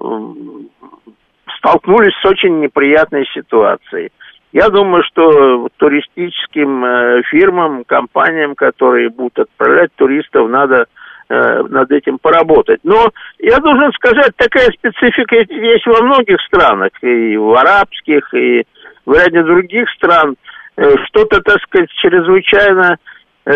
[1.59, 4.11] столкнулись с очень неприятной ситуацией.
[4.53, 10.87] Я думаю, что туристическим э, фирмам, компаниям, которые будут отправлять туристов, надо
[11.29, 12.81] э, над этим поработать.
[12.83, 18.65] Но я должен сказать, такая специфика есть во многих странах, и в арабских, и
[19.07, 20.35] в ряде других стран–
[20.77, 22.97] что-то, так сказать, чрезвычайно
[23.45, 23.51] э,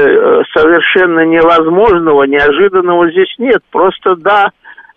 [0.54, 3.62] совершенно невозможного, неожиданного здесь нет.
[3.70, 4.50] Просто, да,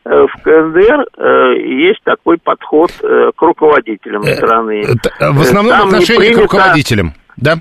[0.06, 1.54] э, в КНДР э,
[1.86, 4.84] есть такой подход э, к руководителям страны.
[5.20, 7.56] В основном Там отношение принято- к руководителям, да?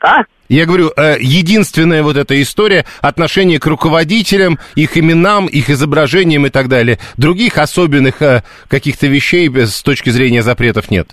[0.00, 0.22] А?
[0.48, 6.50] Я говорю, э, единственная вот эта история отношение к руководителям, их именам, их изображениям и
[6.50, 6.98] так далее.
[7.16, 11.08] Других особенных э, каких-то вещей э, с точки зрения запретов нет.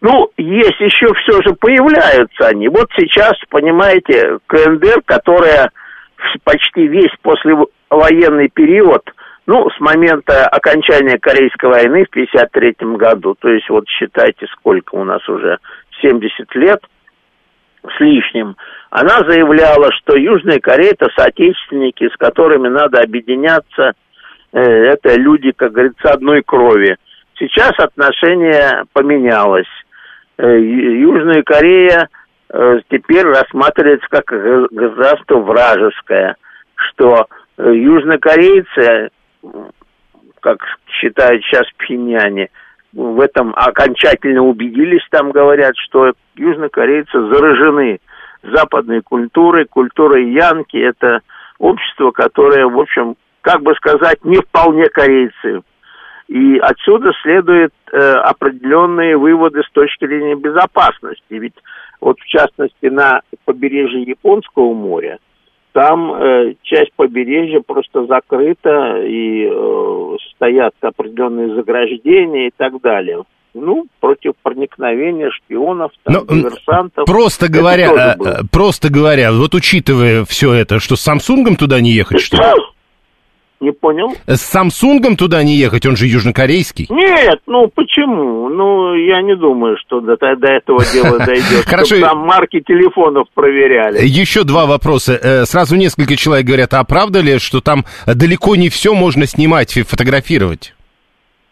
[0.00, 2.68] Ну, есть еще все же появляются они.
[2.68, 5.70] Вот сейчас, понимаете, КНДР, которая
[6.44, 9.02] почти весь послевоенный период,
[9.46, 15.04] ну, с момента окончания Корейской войны в 1953 году, то есть вот считайте, сколько у
[15.04, 15.58] нас уже,
[16.00, 16.80] 70 лет
[17.84, 18.56] с лишним,
[18.90, 23.94] она заявляла, что Южная Корея это соотечественники, с которыми надо объединяться,
[24.52, 26.96] Э, это люди, как говорится, одной крови.
[27.38, 29.68] Сейчас отношение поменялось.
[30.38, 32.08] Э, Южная Корея
[32.50, 36.36] э, теперь рассматривается как государство вражеское,
[36.74, 37.26] что
[37.58, 39.10] э, южнокорейцы,
[40.40, 40.58] как
[40.88, 42.48] считают сейчас пхеньяне,
[42.92, 48.00] в этом окончательно убедились, там говорят, что южнокорейцы заражены
[48.42, 50.76] западной культурой, культурой янки.
[50.76, 51.20] Это
[51.58, 55.62] общество, которое, в общем, как бы сказать, не вполне корейцы.
[56.32, 61.20] И отсюда следуют э, определенные выводы с точки зрения безопасности.
[61.28, 61.52] Ведь
[62.00, 65.18] вот в частности на побережье Японского моря,
[65.72, 73.24] там э, часть побережья просто закрыта и э, стоят определенные заграждения и так далее.
[73.52, 77.04] Ну, против проникновения шпионов, там, Ну, м, диверсантов.
[77.04, 81.90] Просто говоря, э, э, просто говоря, вот учитывая все это, что с Самсунгом туда не
[81.90, 82.42] ехать, что ли?
[83.62, 84.12] Не понял?
[84.26, 86.88] С Самсунгом туда не ехать, он же южнокорейский.
[86.90, 88.48] Нет, ну почему?
[88.48, 91.64] Ну, я не думаю, что до, до этого дела дойдет.
[91.64, 92.00] Хорошо.
[92.00, 94.04] Там марки телефонов проверяли.
[94.04, 95.12] Еще два вопроса.
[95.22, 99.76] Э, Сразу несколько человек говорят, а правда ли, что там далеко не все можно снимать
[99.76, 100.74] и фотографировать?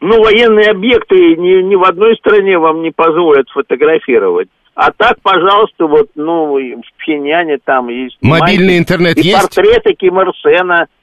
[0.00, 4.48] Ну, военные объекты ни, ни в одной стране вам не позволят фотографировать.
[4.74, 8.16] А так, пожалуйста, вот, ну, в Пхеньяне там есть...
[8.22, 9.54] Мобильный интернет и есть?
[9.54, 10.99] портреты Ким Ир Сена э,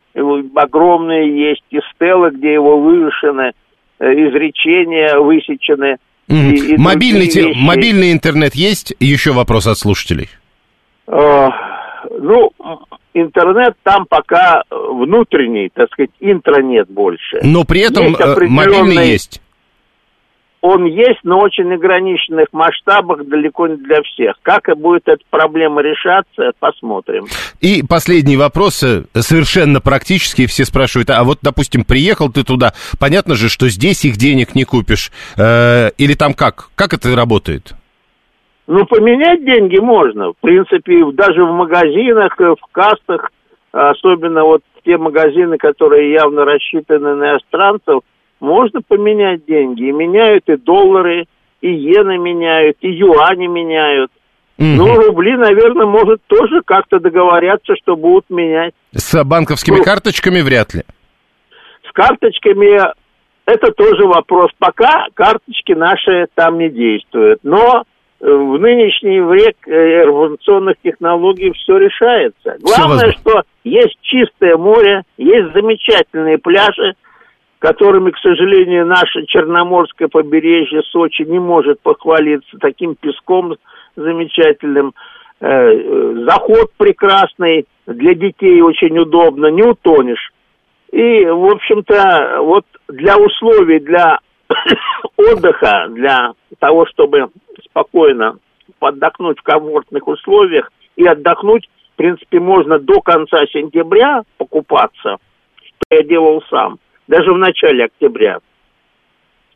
[0.55, 3.51] огромные есть, и стелы, где его вывешены,
[3.99, 5.97] э, изречения высечены.
[6.28, 6.51] Мгм.
[6.51, 8.93] и- и мобильный, те- мобильный интернет есть?
[8.99, 10.28] Еще вопрос от слушателей.
[11.08, 11.49] Э,
[12.20, 12.51] Ну,
[13.14, 17.39] интернет там пока э, внутренний, так сказать, интранет больше.
[17.43, 19.41] Но при этом Есть э, мобильный есть.
[20.62, 24.36] Он есть, но очень ограниченных масштабах, далеко не для всех.
[24.41, 27.26] Как и будет эта проблема решаться, посмотрим.
[27.62, 33.36] И последний вопрос, э, совершенно практический, все спрашивают, а вот, допустим, приехал ты туда, понятно
[33.36, 36.70] же, что здесь их денег не купишь, Э, или там как?
[36.76, 37.74] Как это работает?
[38.68, 40.34] Ну, поменять деньги можно.
[40.34, 43.32] В принципе, даже в магазинах, э, в кассах,
[43.72, 48.01] особенно вот те магазины, которые явно рассчитаны на иностранцев,
[48.39, 49.83] можно поменять деньги.
[49.83, 51.25] И меняют и доллары,
[51.61, 54.11] и иены меняют, и юани меняют.
[54.59, 58.73] Ну, рубли, наверное, может тоже как-то договорятся, что будут менять.
[58.91, 60.81] С банковскими Ну, карточками вряд ли.
[61.88, 62.79] С карточками
[63.45, 64.51] это тоже вопрос.
[64.59, 67.39] Пока карточки наши там не действуют.
[67.43, 67.83] Но
[68.19, 72.57] э, в нынешний век э, информационных технологий все решается.
[72.59, 73.13] Главное, возможно.
[73.13, 76.95] что есть чистое море, есть замечательные пляжи,
[77.60, 83.55] которыми, к сожалению, наше Черноморское побережье Сочи не может похвалиться таким песком
[83.95, 84.93] замечательным.
[85.39, 90.32] Э, э, Заход прекрасный, для детей очень удобно, не утонешь.
[90.91, 94.20] И, в общем-то, вот для условий, для
[95.18, 97.28] отдыха, для того, чтобы
[97.66, 98.38] спокойно
[98.80, 105.18] отдохнуть в комфортных условиях и отдохнуть, в принципе, можно до конца сентября покупаться,
[105.55, 106.78] что я делал сам,
[107.08, 108.39] даже в начале октября.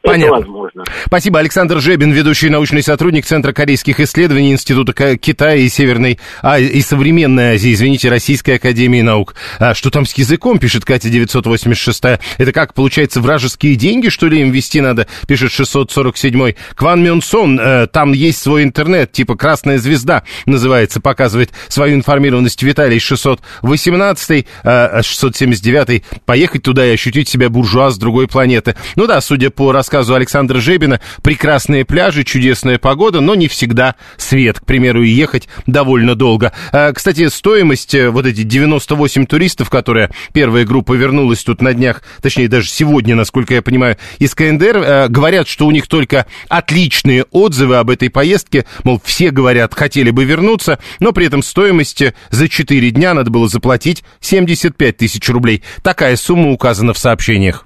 [0.03, 0.37] Понятно.
[0.37, 0.83] Это возможно.
[1.05, 1.39] Спасибо.
[1.39, 7.55] Александр Жебин, ведущий научный сотрудник Центра корейских исследований Института Китая и Северной а, и Современной
[7.55, 9.35] Азии, извините, Российской Академии Наук.
[9.59, 12.03] А что там с языком, пишет Катя 986.
[12.37, 16.53] Это как, получается, вражеские деньги, что ли, им вести надо, пишет 647.
[16.75, 22.63] Кван Мён Сон, э, там есть свой интернет, типа «Красная звезда» называется, показывает свою информированность
[22.63, 26.03] Виталий 618, э, 679.
[26.25, 28.75] Поехать туда и ощутить себя буржуа с другой планеты.
[28.95, 33.95] Ну да, судя по рассказу рассказу Александра Жебина, прекрасные пляжи, чудесная погода, но не всегда
[34.15, 36.53] свет, к примеру, ехать довольно долго.
[36.71, 42.03] А, кстати, стоимость, э, вот эти 98 туристов, которые первая группа вернулась тут на днях,
[42.21, 47.25] точнее даже сегодня, насколько я понимаю, из КНДР, э, говорят, что у них только отличные
[47.25, 52.47] отзывы об этой поездке, мол, все говорят, хотели бы вернуться, но при этом стоимости за
[52.47, 55.63] 4 дня надо было заплатить 75 тысяч рублей.
[55.83, 57.65] Такая сумма указана в сообщениях.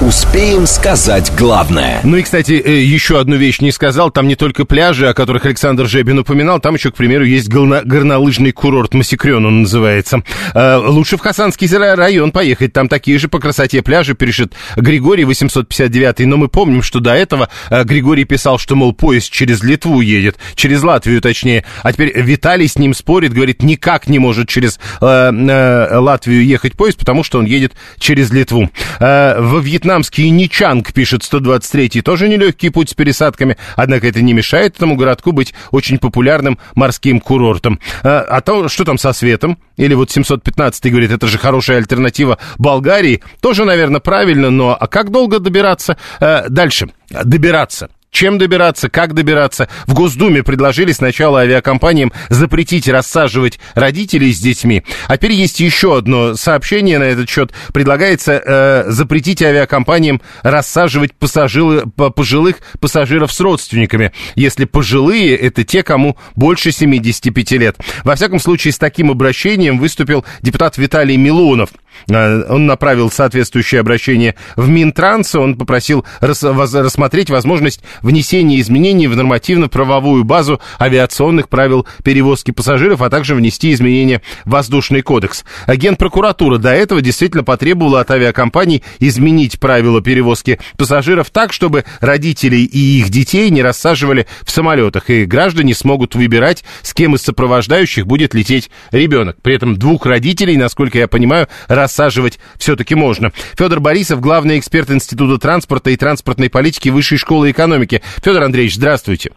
[0.00, 2.00] Успеем сказать главное.
[2.04, 4.10] Ну и, кстати, э, еще одну вещь не сказал.
[4.10, 7.82] Там не только пляжи, о которых Александр Жебин упоминал, там еще, к примеру, есть горно-
[7.84, 10.22] горнолыжный курорт Масикрен, он называется.
[10.54, 12.72] Э, Лучше в Хасанский район поехать.
[12.72, 16.20] Там такие же по красоте пляжи пишет Григорий 859.
[16.20, 20.38] Но мы помним, что до этого э, Григорий писал, что, мол, поезд через Литву едет,
[20.54, 21.64] через Латвию точнее.
[21.82, 27.22] А теперь Виталий с ним спорит, говорит, никак не может через Латвию ехать поезд, потому
[27.22, 28.70] что он едет через Литву.
[28.98, 29.60] Э, во
[29.90, 35.32] Вьетнамский Ничанг, пишет 123-й, тоже нелегкий путь с пересадками, однако это не мешает этому городку
[35.32, 37.80] быть очень популярным морским курортом.
[38.04, 39.58] А, а то, что там со светом?
[39.76, 43.20] Или вот 715-й говорит, это же хорошая альтернатива Болгарии.
[43.40, 45.96] Тоже, наверное, правильно, но а как долго добираться?
[46.20, 46.90] А, дальше.
[47.10, 47.90] Добираться.
[48.10, 49.68] Чем добираться, как добираться?
[49.86, 54.82] В Госдуме предложили сначала авиакомпаниям запретить рассаживать родителей с детьми.
[55.06, 57.52] А теперь есть еще одно сообщение на этот счет.
[57.72, 65.82] Предлагается э, запретить авиакомпаниям рассаживать пассажиры, по- пожилых пассажиров с родственниками, если пожилые это те,
[65.84, 67.76] кому больше 75 лет.
[68.02, 71.70] Во всяком случае, с таким обращением выступил депутат Виталий Милонов.
[72.08, 75.34] Э, Он направил соответствующее обращение в Минтранс.
[75.34, 83.10] Он попросил рас- рассмотреть возможность внесения изменений в нормативно-правовую базу авиационных правил перевозки пассажиров, а
[83.10, 85.44] также внести изменения в воздушный кодекс.
[85.66, 93.00] Генпрокуратура до этого действительно потребовала от авиакомпаний изменить правила перевозки пассажиров так, чтобы родителей и
[93.00, 98.34] их детей не рассаживали в самолетах, и граждане смогут выбирать, с кем из сопровождающих будет
[98.34, 99.36] лететь ребенок.
[99.42, 101.48] При этом двух родителей, насколько я понимаю,
[101.90, 103.32] рассаживать все-таки можно.
[103.58, 108.00] Федор Борисов, главный эксперт Института транспорта и транспортной политики Высшей школы экономики.
[108.22, 109.32] Федор Андреевич, здравствуйте.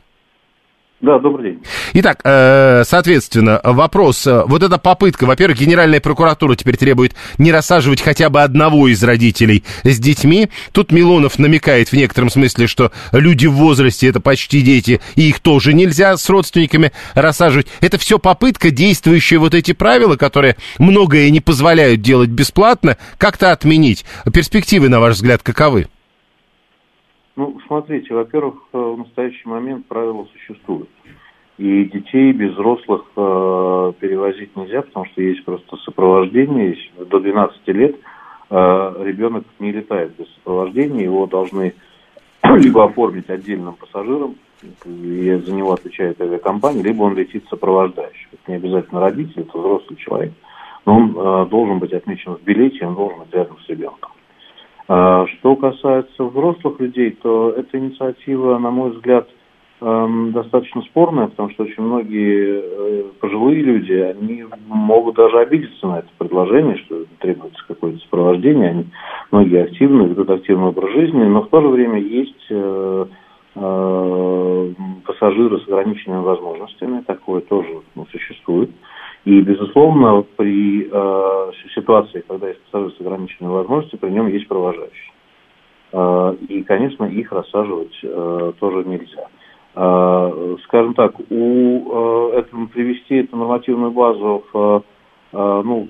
[1.04, 1.64] Да, добрый день.
[1.95, 4.26] Итак, э, соответственно, вопрос.
[4.26, 9.04] э, Вот эта попытка, во-первых, Генеральная прокуратура теперь требует не рассаживать хотя бы одного из
[9.04, 10.47] родителей с детьми.
[10.72, 15.41] Тут Милонов намекает в некотором смысле, что люди в возрасте это почти дети, и их
[15.41, 17.68] тоже нельзя с родственниками рассаживать.
[17.82, 24.06] Это все попытка, действующие вот эти правила, которые многое не позволяют делать бесплатно, как-то отменить.
[24.34, 25.88] Перспективы, на ваш взгляд, каковы?
[27.36, 30.89] Ну, смотрите, во-первых, э, в настоящий момент правила существуют.
[31.58, 36.72] И детей без взрослых э, перевозить нельзя, потому что есть просто сопровождение.
[36.72, 37.95] Есть до 12 лет
[38.49, 41.74] э, ребенок не летает без сопровождения, его должны
[42.43, 44.36] либо оформить отдельным пассажиром,
[44.86, 48.28] и за него отвечает авиакомпания, либо он летит сопровождающий.
[48.32, 50.34] Это не обязательно родитель, это взрослый человек.
[50.86, 54.12] Но он э, должен быть отмечен в билете, он должен быть рядом с ребенком.
[54.88, 59.43] А, Что касается взрослых людей, то эта инициатива, на мой взгляд, эм,
[59.84, 66.07] достаточно спорная, потому что очень многие э, пожилые люди, они могут даже обидеться на это
[66.17, 68.69] предложение, что требуется какое-то сопровождение.
[68.69, 68.86] Они,
[69.31, 73.05] многие активны, ведут активный образ жизни, но в то же время есть э,
[73.55, 74.73] э,
[75.05, 78.69] пассажиры с ограниченными возможностями, такое тоже ну, существует.
[79.25, 85.13] И, безусловно, при э, ситуации, когда есть пассажир с ограниченными возможностями, при нем есть провожающий.
[85.91, 89.27] Э, и, конечно, их рассаживать э, тоже нельзя.
[89.76, 94.84] Скажем так, у э, этого привести эту нормативную базу в
[95.34, 95.88] э, ну,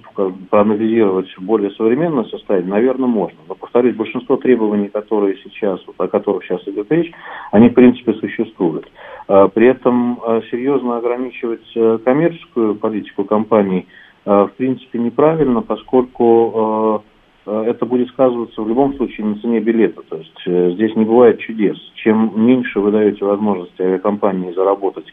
[0.49, 3.37] проанализировать более современное состояние, наверное, можно.
[3.49, 7.11] Но, повторюсь, большинство требований, которые сейчас, вот, о которых сейчас идет речь,
[7.51, 8.89] они, в принципе, существуют.
[9.27, 13.85] Э, При этом э, серьезно ограничивать э, коммерческую политику компаний,
[14.25, 17.12] э, в принципе, неправильно, поскольку э, э,
[17.51, 20.01] это будет сказываться в любом случае на цене билета.
[20.09, 21.77] То есть э, здесь не бывает чудес.
[21.95, 25.07] Чем меньше вы даете возможности авиакомпании заработать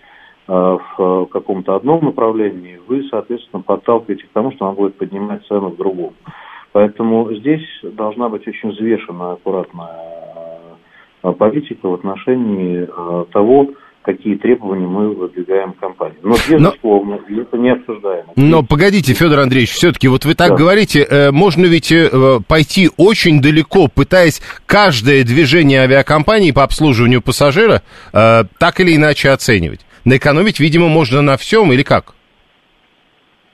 [0.49, 5.71] э, в каком-то одном направлении, вы, соответственно, подталкиваете к тому, что она будет поднимать цену
[5.71, 6.15] в другом.
[6.73, 10.61] Поэтому здесь должна быть очень взвешенная, аккуратная
[11.23, 13.71] э, политика в отношении э, того,
[14.03, 16.17] какие требования мы выдвигаем компании.
[16.23, 17.43] Но, безусловно, Но...
[17.43, 18.33] это не обсуждаемо.
[18.37, 20.57] Но погодите, Федор Андреевич, все-таки вот вы так да.
[20.57, 22.09] говорите, э, можно ведь э,
[22.49, 27.83] пойти очень далеко, пытаясь каждое движение авиакомпании по обслуживанию пассажира
[28.13, 29.81] э, так или иначе оценивать.
[30.05, 32.15] Наэкономить, видимо, можно на всем или как?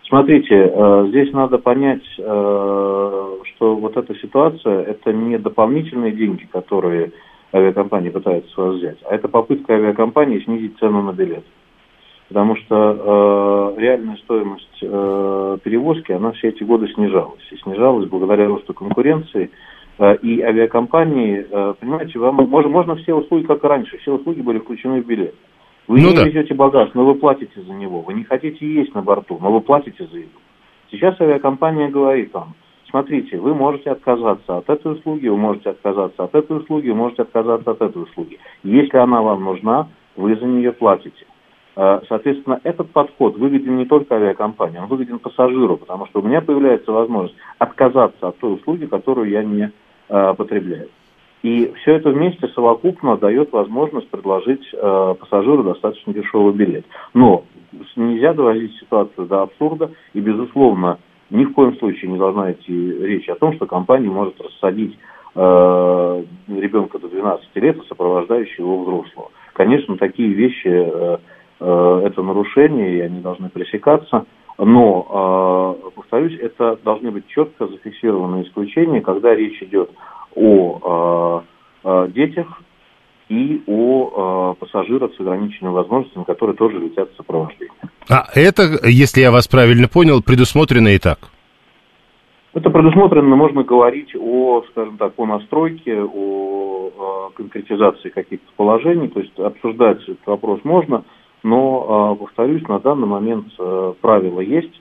[0.08, 0.72] Смотрите,
[1.08, 7.10] здесь надо понять, что вот эта ситуация, это не дополнительные деньги, которые
[7.52, 11.44] авиакомпании пытаются с вас взять, а это попытка авиакомпании снизить цену на билет.
[12.28, 17.42] Потому что э, реальная стоимость э, перевозки, она все эти годы снижалась.
[17.52, 19.50] И снижалась благодаря росту конкуренции.
[19.98, 24.40] Э, и авиакомпании, э, понимаете, вам можно, можно все услуги, как и раньше, все услуги
[24.40, 25.36] были включены в билет.
[25.86, 26.24] Вы ну не да.
[26.24, 28.00] везете багаж, но вы платите за него.
[28.00, 30.40] Вы не хотите есть на борту, но вы платите за еду.
[30.90, 32.54] Сейчас авиакомпания говорит вам,
[32.96, 37.22] смотрите, вы можете отказаться от этой услуги, вы можете отказаться от этой услуги, вы можете
[37.22, 38.38] отказаться от этой услуги.
[38.62, 41.26] Если она вам нужна, вы за нее платите.
[41.76, 46.40] Э, соответственно, этот подход выгоден не только авиакомпании, он выгоден пассажиру, потому что у меня
[46.40, 49.70] появляется возможность отказаться от той услуги, которую я не
[50.08, 50.88] э, потребляю.
[51.42, 56.86] И все это вместе совокупно дает возможность предложить э, пассажиру достаточно дешевый билет.
[57.12, 57.44] Но
[57.94, 60.98] нельзя доводить ситуацию до абсурда, и, безусловно,
[61.30, 64.96] ни в коем случае не должна идти речь о том, что компания может рассадить
[65.34, 69.30] э, ребенка до 12 лет, сопровождающего его взрослого.
[69.52, 71.18] Конечно, такие вещи э,
[71.60, 74.26] э, это нарушение, и они должны пресекаться.
[74.58, 79.90] Но, э, повторюсь, это должны быть четко зафиксированные исключения, когда речь идет
[80.34, 81.42] о
[81.84, 82.62] э, э, детях
[83.28, 87.72] и о э, пассажирах с ограниченными возможностями, которые тоже летят в сопровождении.
[88.08, 91.18] А это, если я вас правильно понял, предусмотрено и так?
[92.54, 99.20] Это предусмотрено, можно говорить о, скажем так, о настройке, о, о конкретизации каких-то положений, то
[99.20, 101.04] есть обсуждать этот вопрос можно,
[101.42, 103.48] но, повторюсь, на данный момент
[104.00, 104.72] правила есть,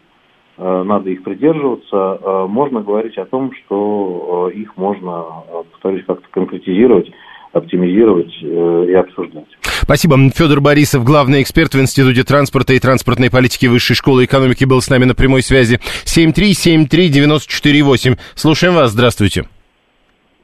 [0.58, 2.20] Э, надо их придерживаться.
[2.22, 5.24] Э, можно говорить о том, что э, их можно,
[5.72, 7.12] повторюсь, как-то конкретизировать,
[7.56, 9.48] оптимизировать и обсуждать.
[9.82, 10.18] Спасибо.
[10.34, 14.90] Федор Борисов, главный эксперт в Институте транспорта и транспортной политики Высшей школы экономики, был с
[14.90, 15.80] нами на прямой связи.
[16.06, 18.18] 7373948.
[18.36, 18.92] Слушаем вас.
[18.92, 19.46] Здравствуйте.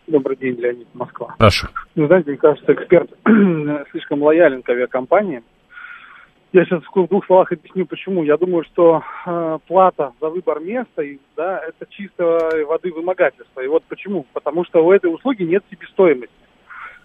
[0.08, 1.36] Добрый день, Леонид, Москва.
[1.38, 1.68] Прошу.
[1.96, 3.12] Ну, знаете, мне кажется, эксперт
[3.92, 5.44] слишком лоялен к авиакомпаниям
[6.54, 8.24] я сейчас в двух словах объясню, почему.
[8.24, 13.62] Я думаю, что э, плата за выбор места, и, да, это чисто воды вымогательство.
[13.62, 14.26] И вот почему?
[14.34, 16.34] Потому что у этой услуги нет себестоимости.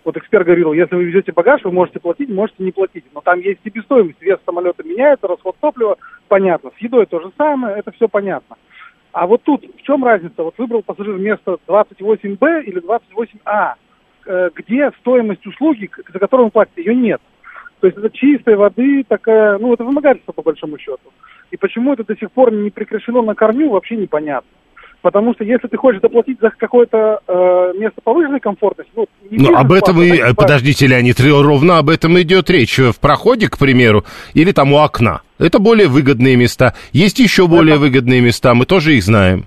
[0.06, 3.04] Вот эксперт говорил, если вы везете багаж, вы можете платить, можете не платить.
[3.12, 4.22] Но там есть себестоимость.
[4.22, 5.98] Вес самолета меняется, расход топлива,
[6.28, 6.70] понятно.
[6.78, 8.56] С едой то же самое, это все понятно.
[9.10, 10.44] А вот тут в чем разница?
[10.44, 13.72] Вот выбрал пассажир место 28Б или 28А,
[14.26, 17.20] э, где стоимость услуги, за которую он платит, ее нет.
[17.80, 21.12] То есть это чистой воды такая, ну это вымогательство по большому счету.
[21.50, 24.48] И почему это до сих пор не прекращено на корню, вообще непонятно.
[25.06, 29.56] Потому что если ты хочешь заплатить за какое-то э, место повышенной комфортности, ну, не Но
[29.56, 32.80] об этом и, а подождите, Леонид, ровно об этом идет речь.
[32.80, 34.02] В проходе, к примеру,
[34.34, 35.20] или там у окна.
[35.38, 36.74] Это более выгодные места.
[36.90, 37.82] Есть еще более это...
[37.82, 39.46] выгодные места, мы тоже их знаем.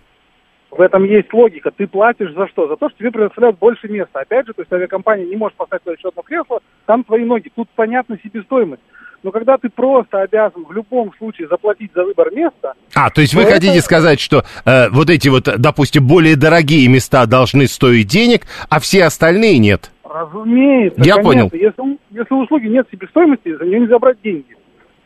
[0.72, 1.72] В этом есть логика.
[1.76, 2.70] Ты платишь за что?
[2.70, 4.22] За то, что тебе предоставляют больше места.
[4.22, 7.52] Опять же, то есть авиакомпания не может поставить еще одно кресло, там твои ноги.
[7.54, 8.84] Тут понятна себестоимость.
[9.24, 12.74] Но когда ты просто обязан в любом случае заплатить за выбор места...
[12.94, 13.54] А, то есть вы это...
[13.54, 18.80] хотите сказать, что э, вот эти вот, допустим, более дорогие места должны стоить денег, а
[18.80, 19.92] все остальные нет?
[20.04, 21.02] Разумеется.
[21.04, 21.24] Я конечно.
[21.24, 21.50] понял.
[21.54, 24.56] Если, если у услуги нет себестоимости, за нее нельзя брать деньги.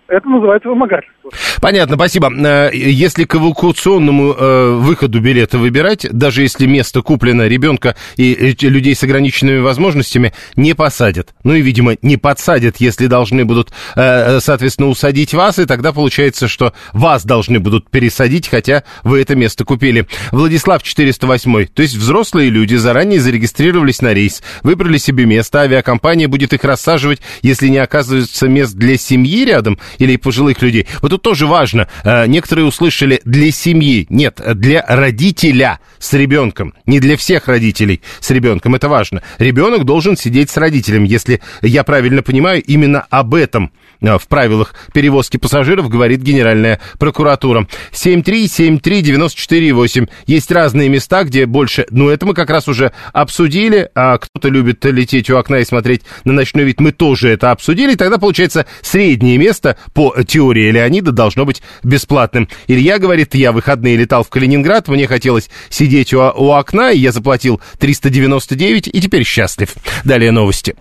[0.08, 1.23] Это называется вымогательство.
[1.62, 2.32] Понятно, спасибо.
[2.34, 8.96] Э, если к эвакуационному э, выходу билета выбирать, даже если место куплено ребенка и людей
[8.96, 11.34] с ограниченными возможностями, не посадят.
[11.44, 16.48] Ну и, видимо, не подсадят, если должны будут, э, соответственно, усадить вас, и тогда получается,
[16.48, 20.08] что вас должны будут пересадить, хотя вы это место купили.
[20.32, 21.68] Владислав 408.
[21.68, 27.22] То есть взрослые люди заранее зарегистрировались на рейс, выбрали себе место, авиакомпания будет их рассаживать,
[27.42, 30.88] если не оказывается мест для семьи рядом, или пожилых людей.
[31.02, 31.88] Вот тут тоже важно.
[32.04, 34.08] Э, некоторые услышали для семьи.
[34.10, 36.74] Нет, для родителя с ребенком.
[36.88, 38.74] Не для всех родителей с ребенком.
[38.74, 39.22] Это важно.
[39.38, 41.04] Ребенок должен сидеть с родителем.
[41.04, 43.72] Если я правильно понимаю, именно об этом
[44.04, 47.68] в правилах перевозки пассажиров говорит Генеральная прокуратура.
[47.92, 50.10] 7373948.
[50.28, 51.86] Есть разные места, где больше...
[51.90, 53.90] Ну, это мы как раз уже обсудили.
[53.96, 56.80] А кто-то любит лететь у окна и смотреть на ночной вид.
[56.80, 57.96] Мы тоже это обсудили.
[57.96, 62.50] Тогда получается среднее место по теории Леонида должно быть бесплатным.
[62.68, 67.12] Илья говорит, я выходные летал в Калининград, мне хотелось сидеть у, у окна, и я
[67.12, 69.74] заплатил 399 и теперь счастлив.
[70.04, 70.76] Далее новости.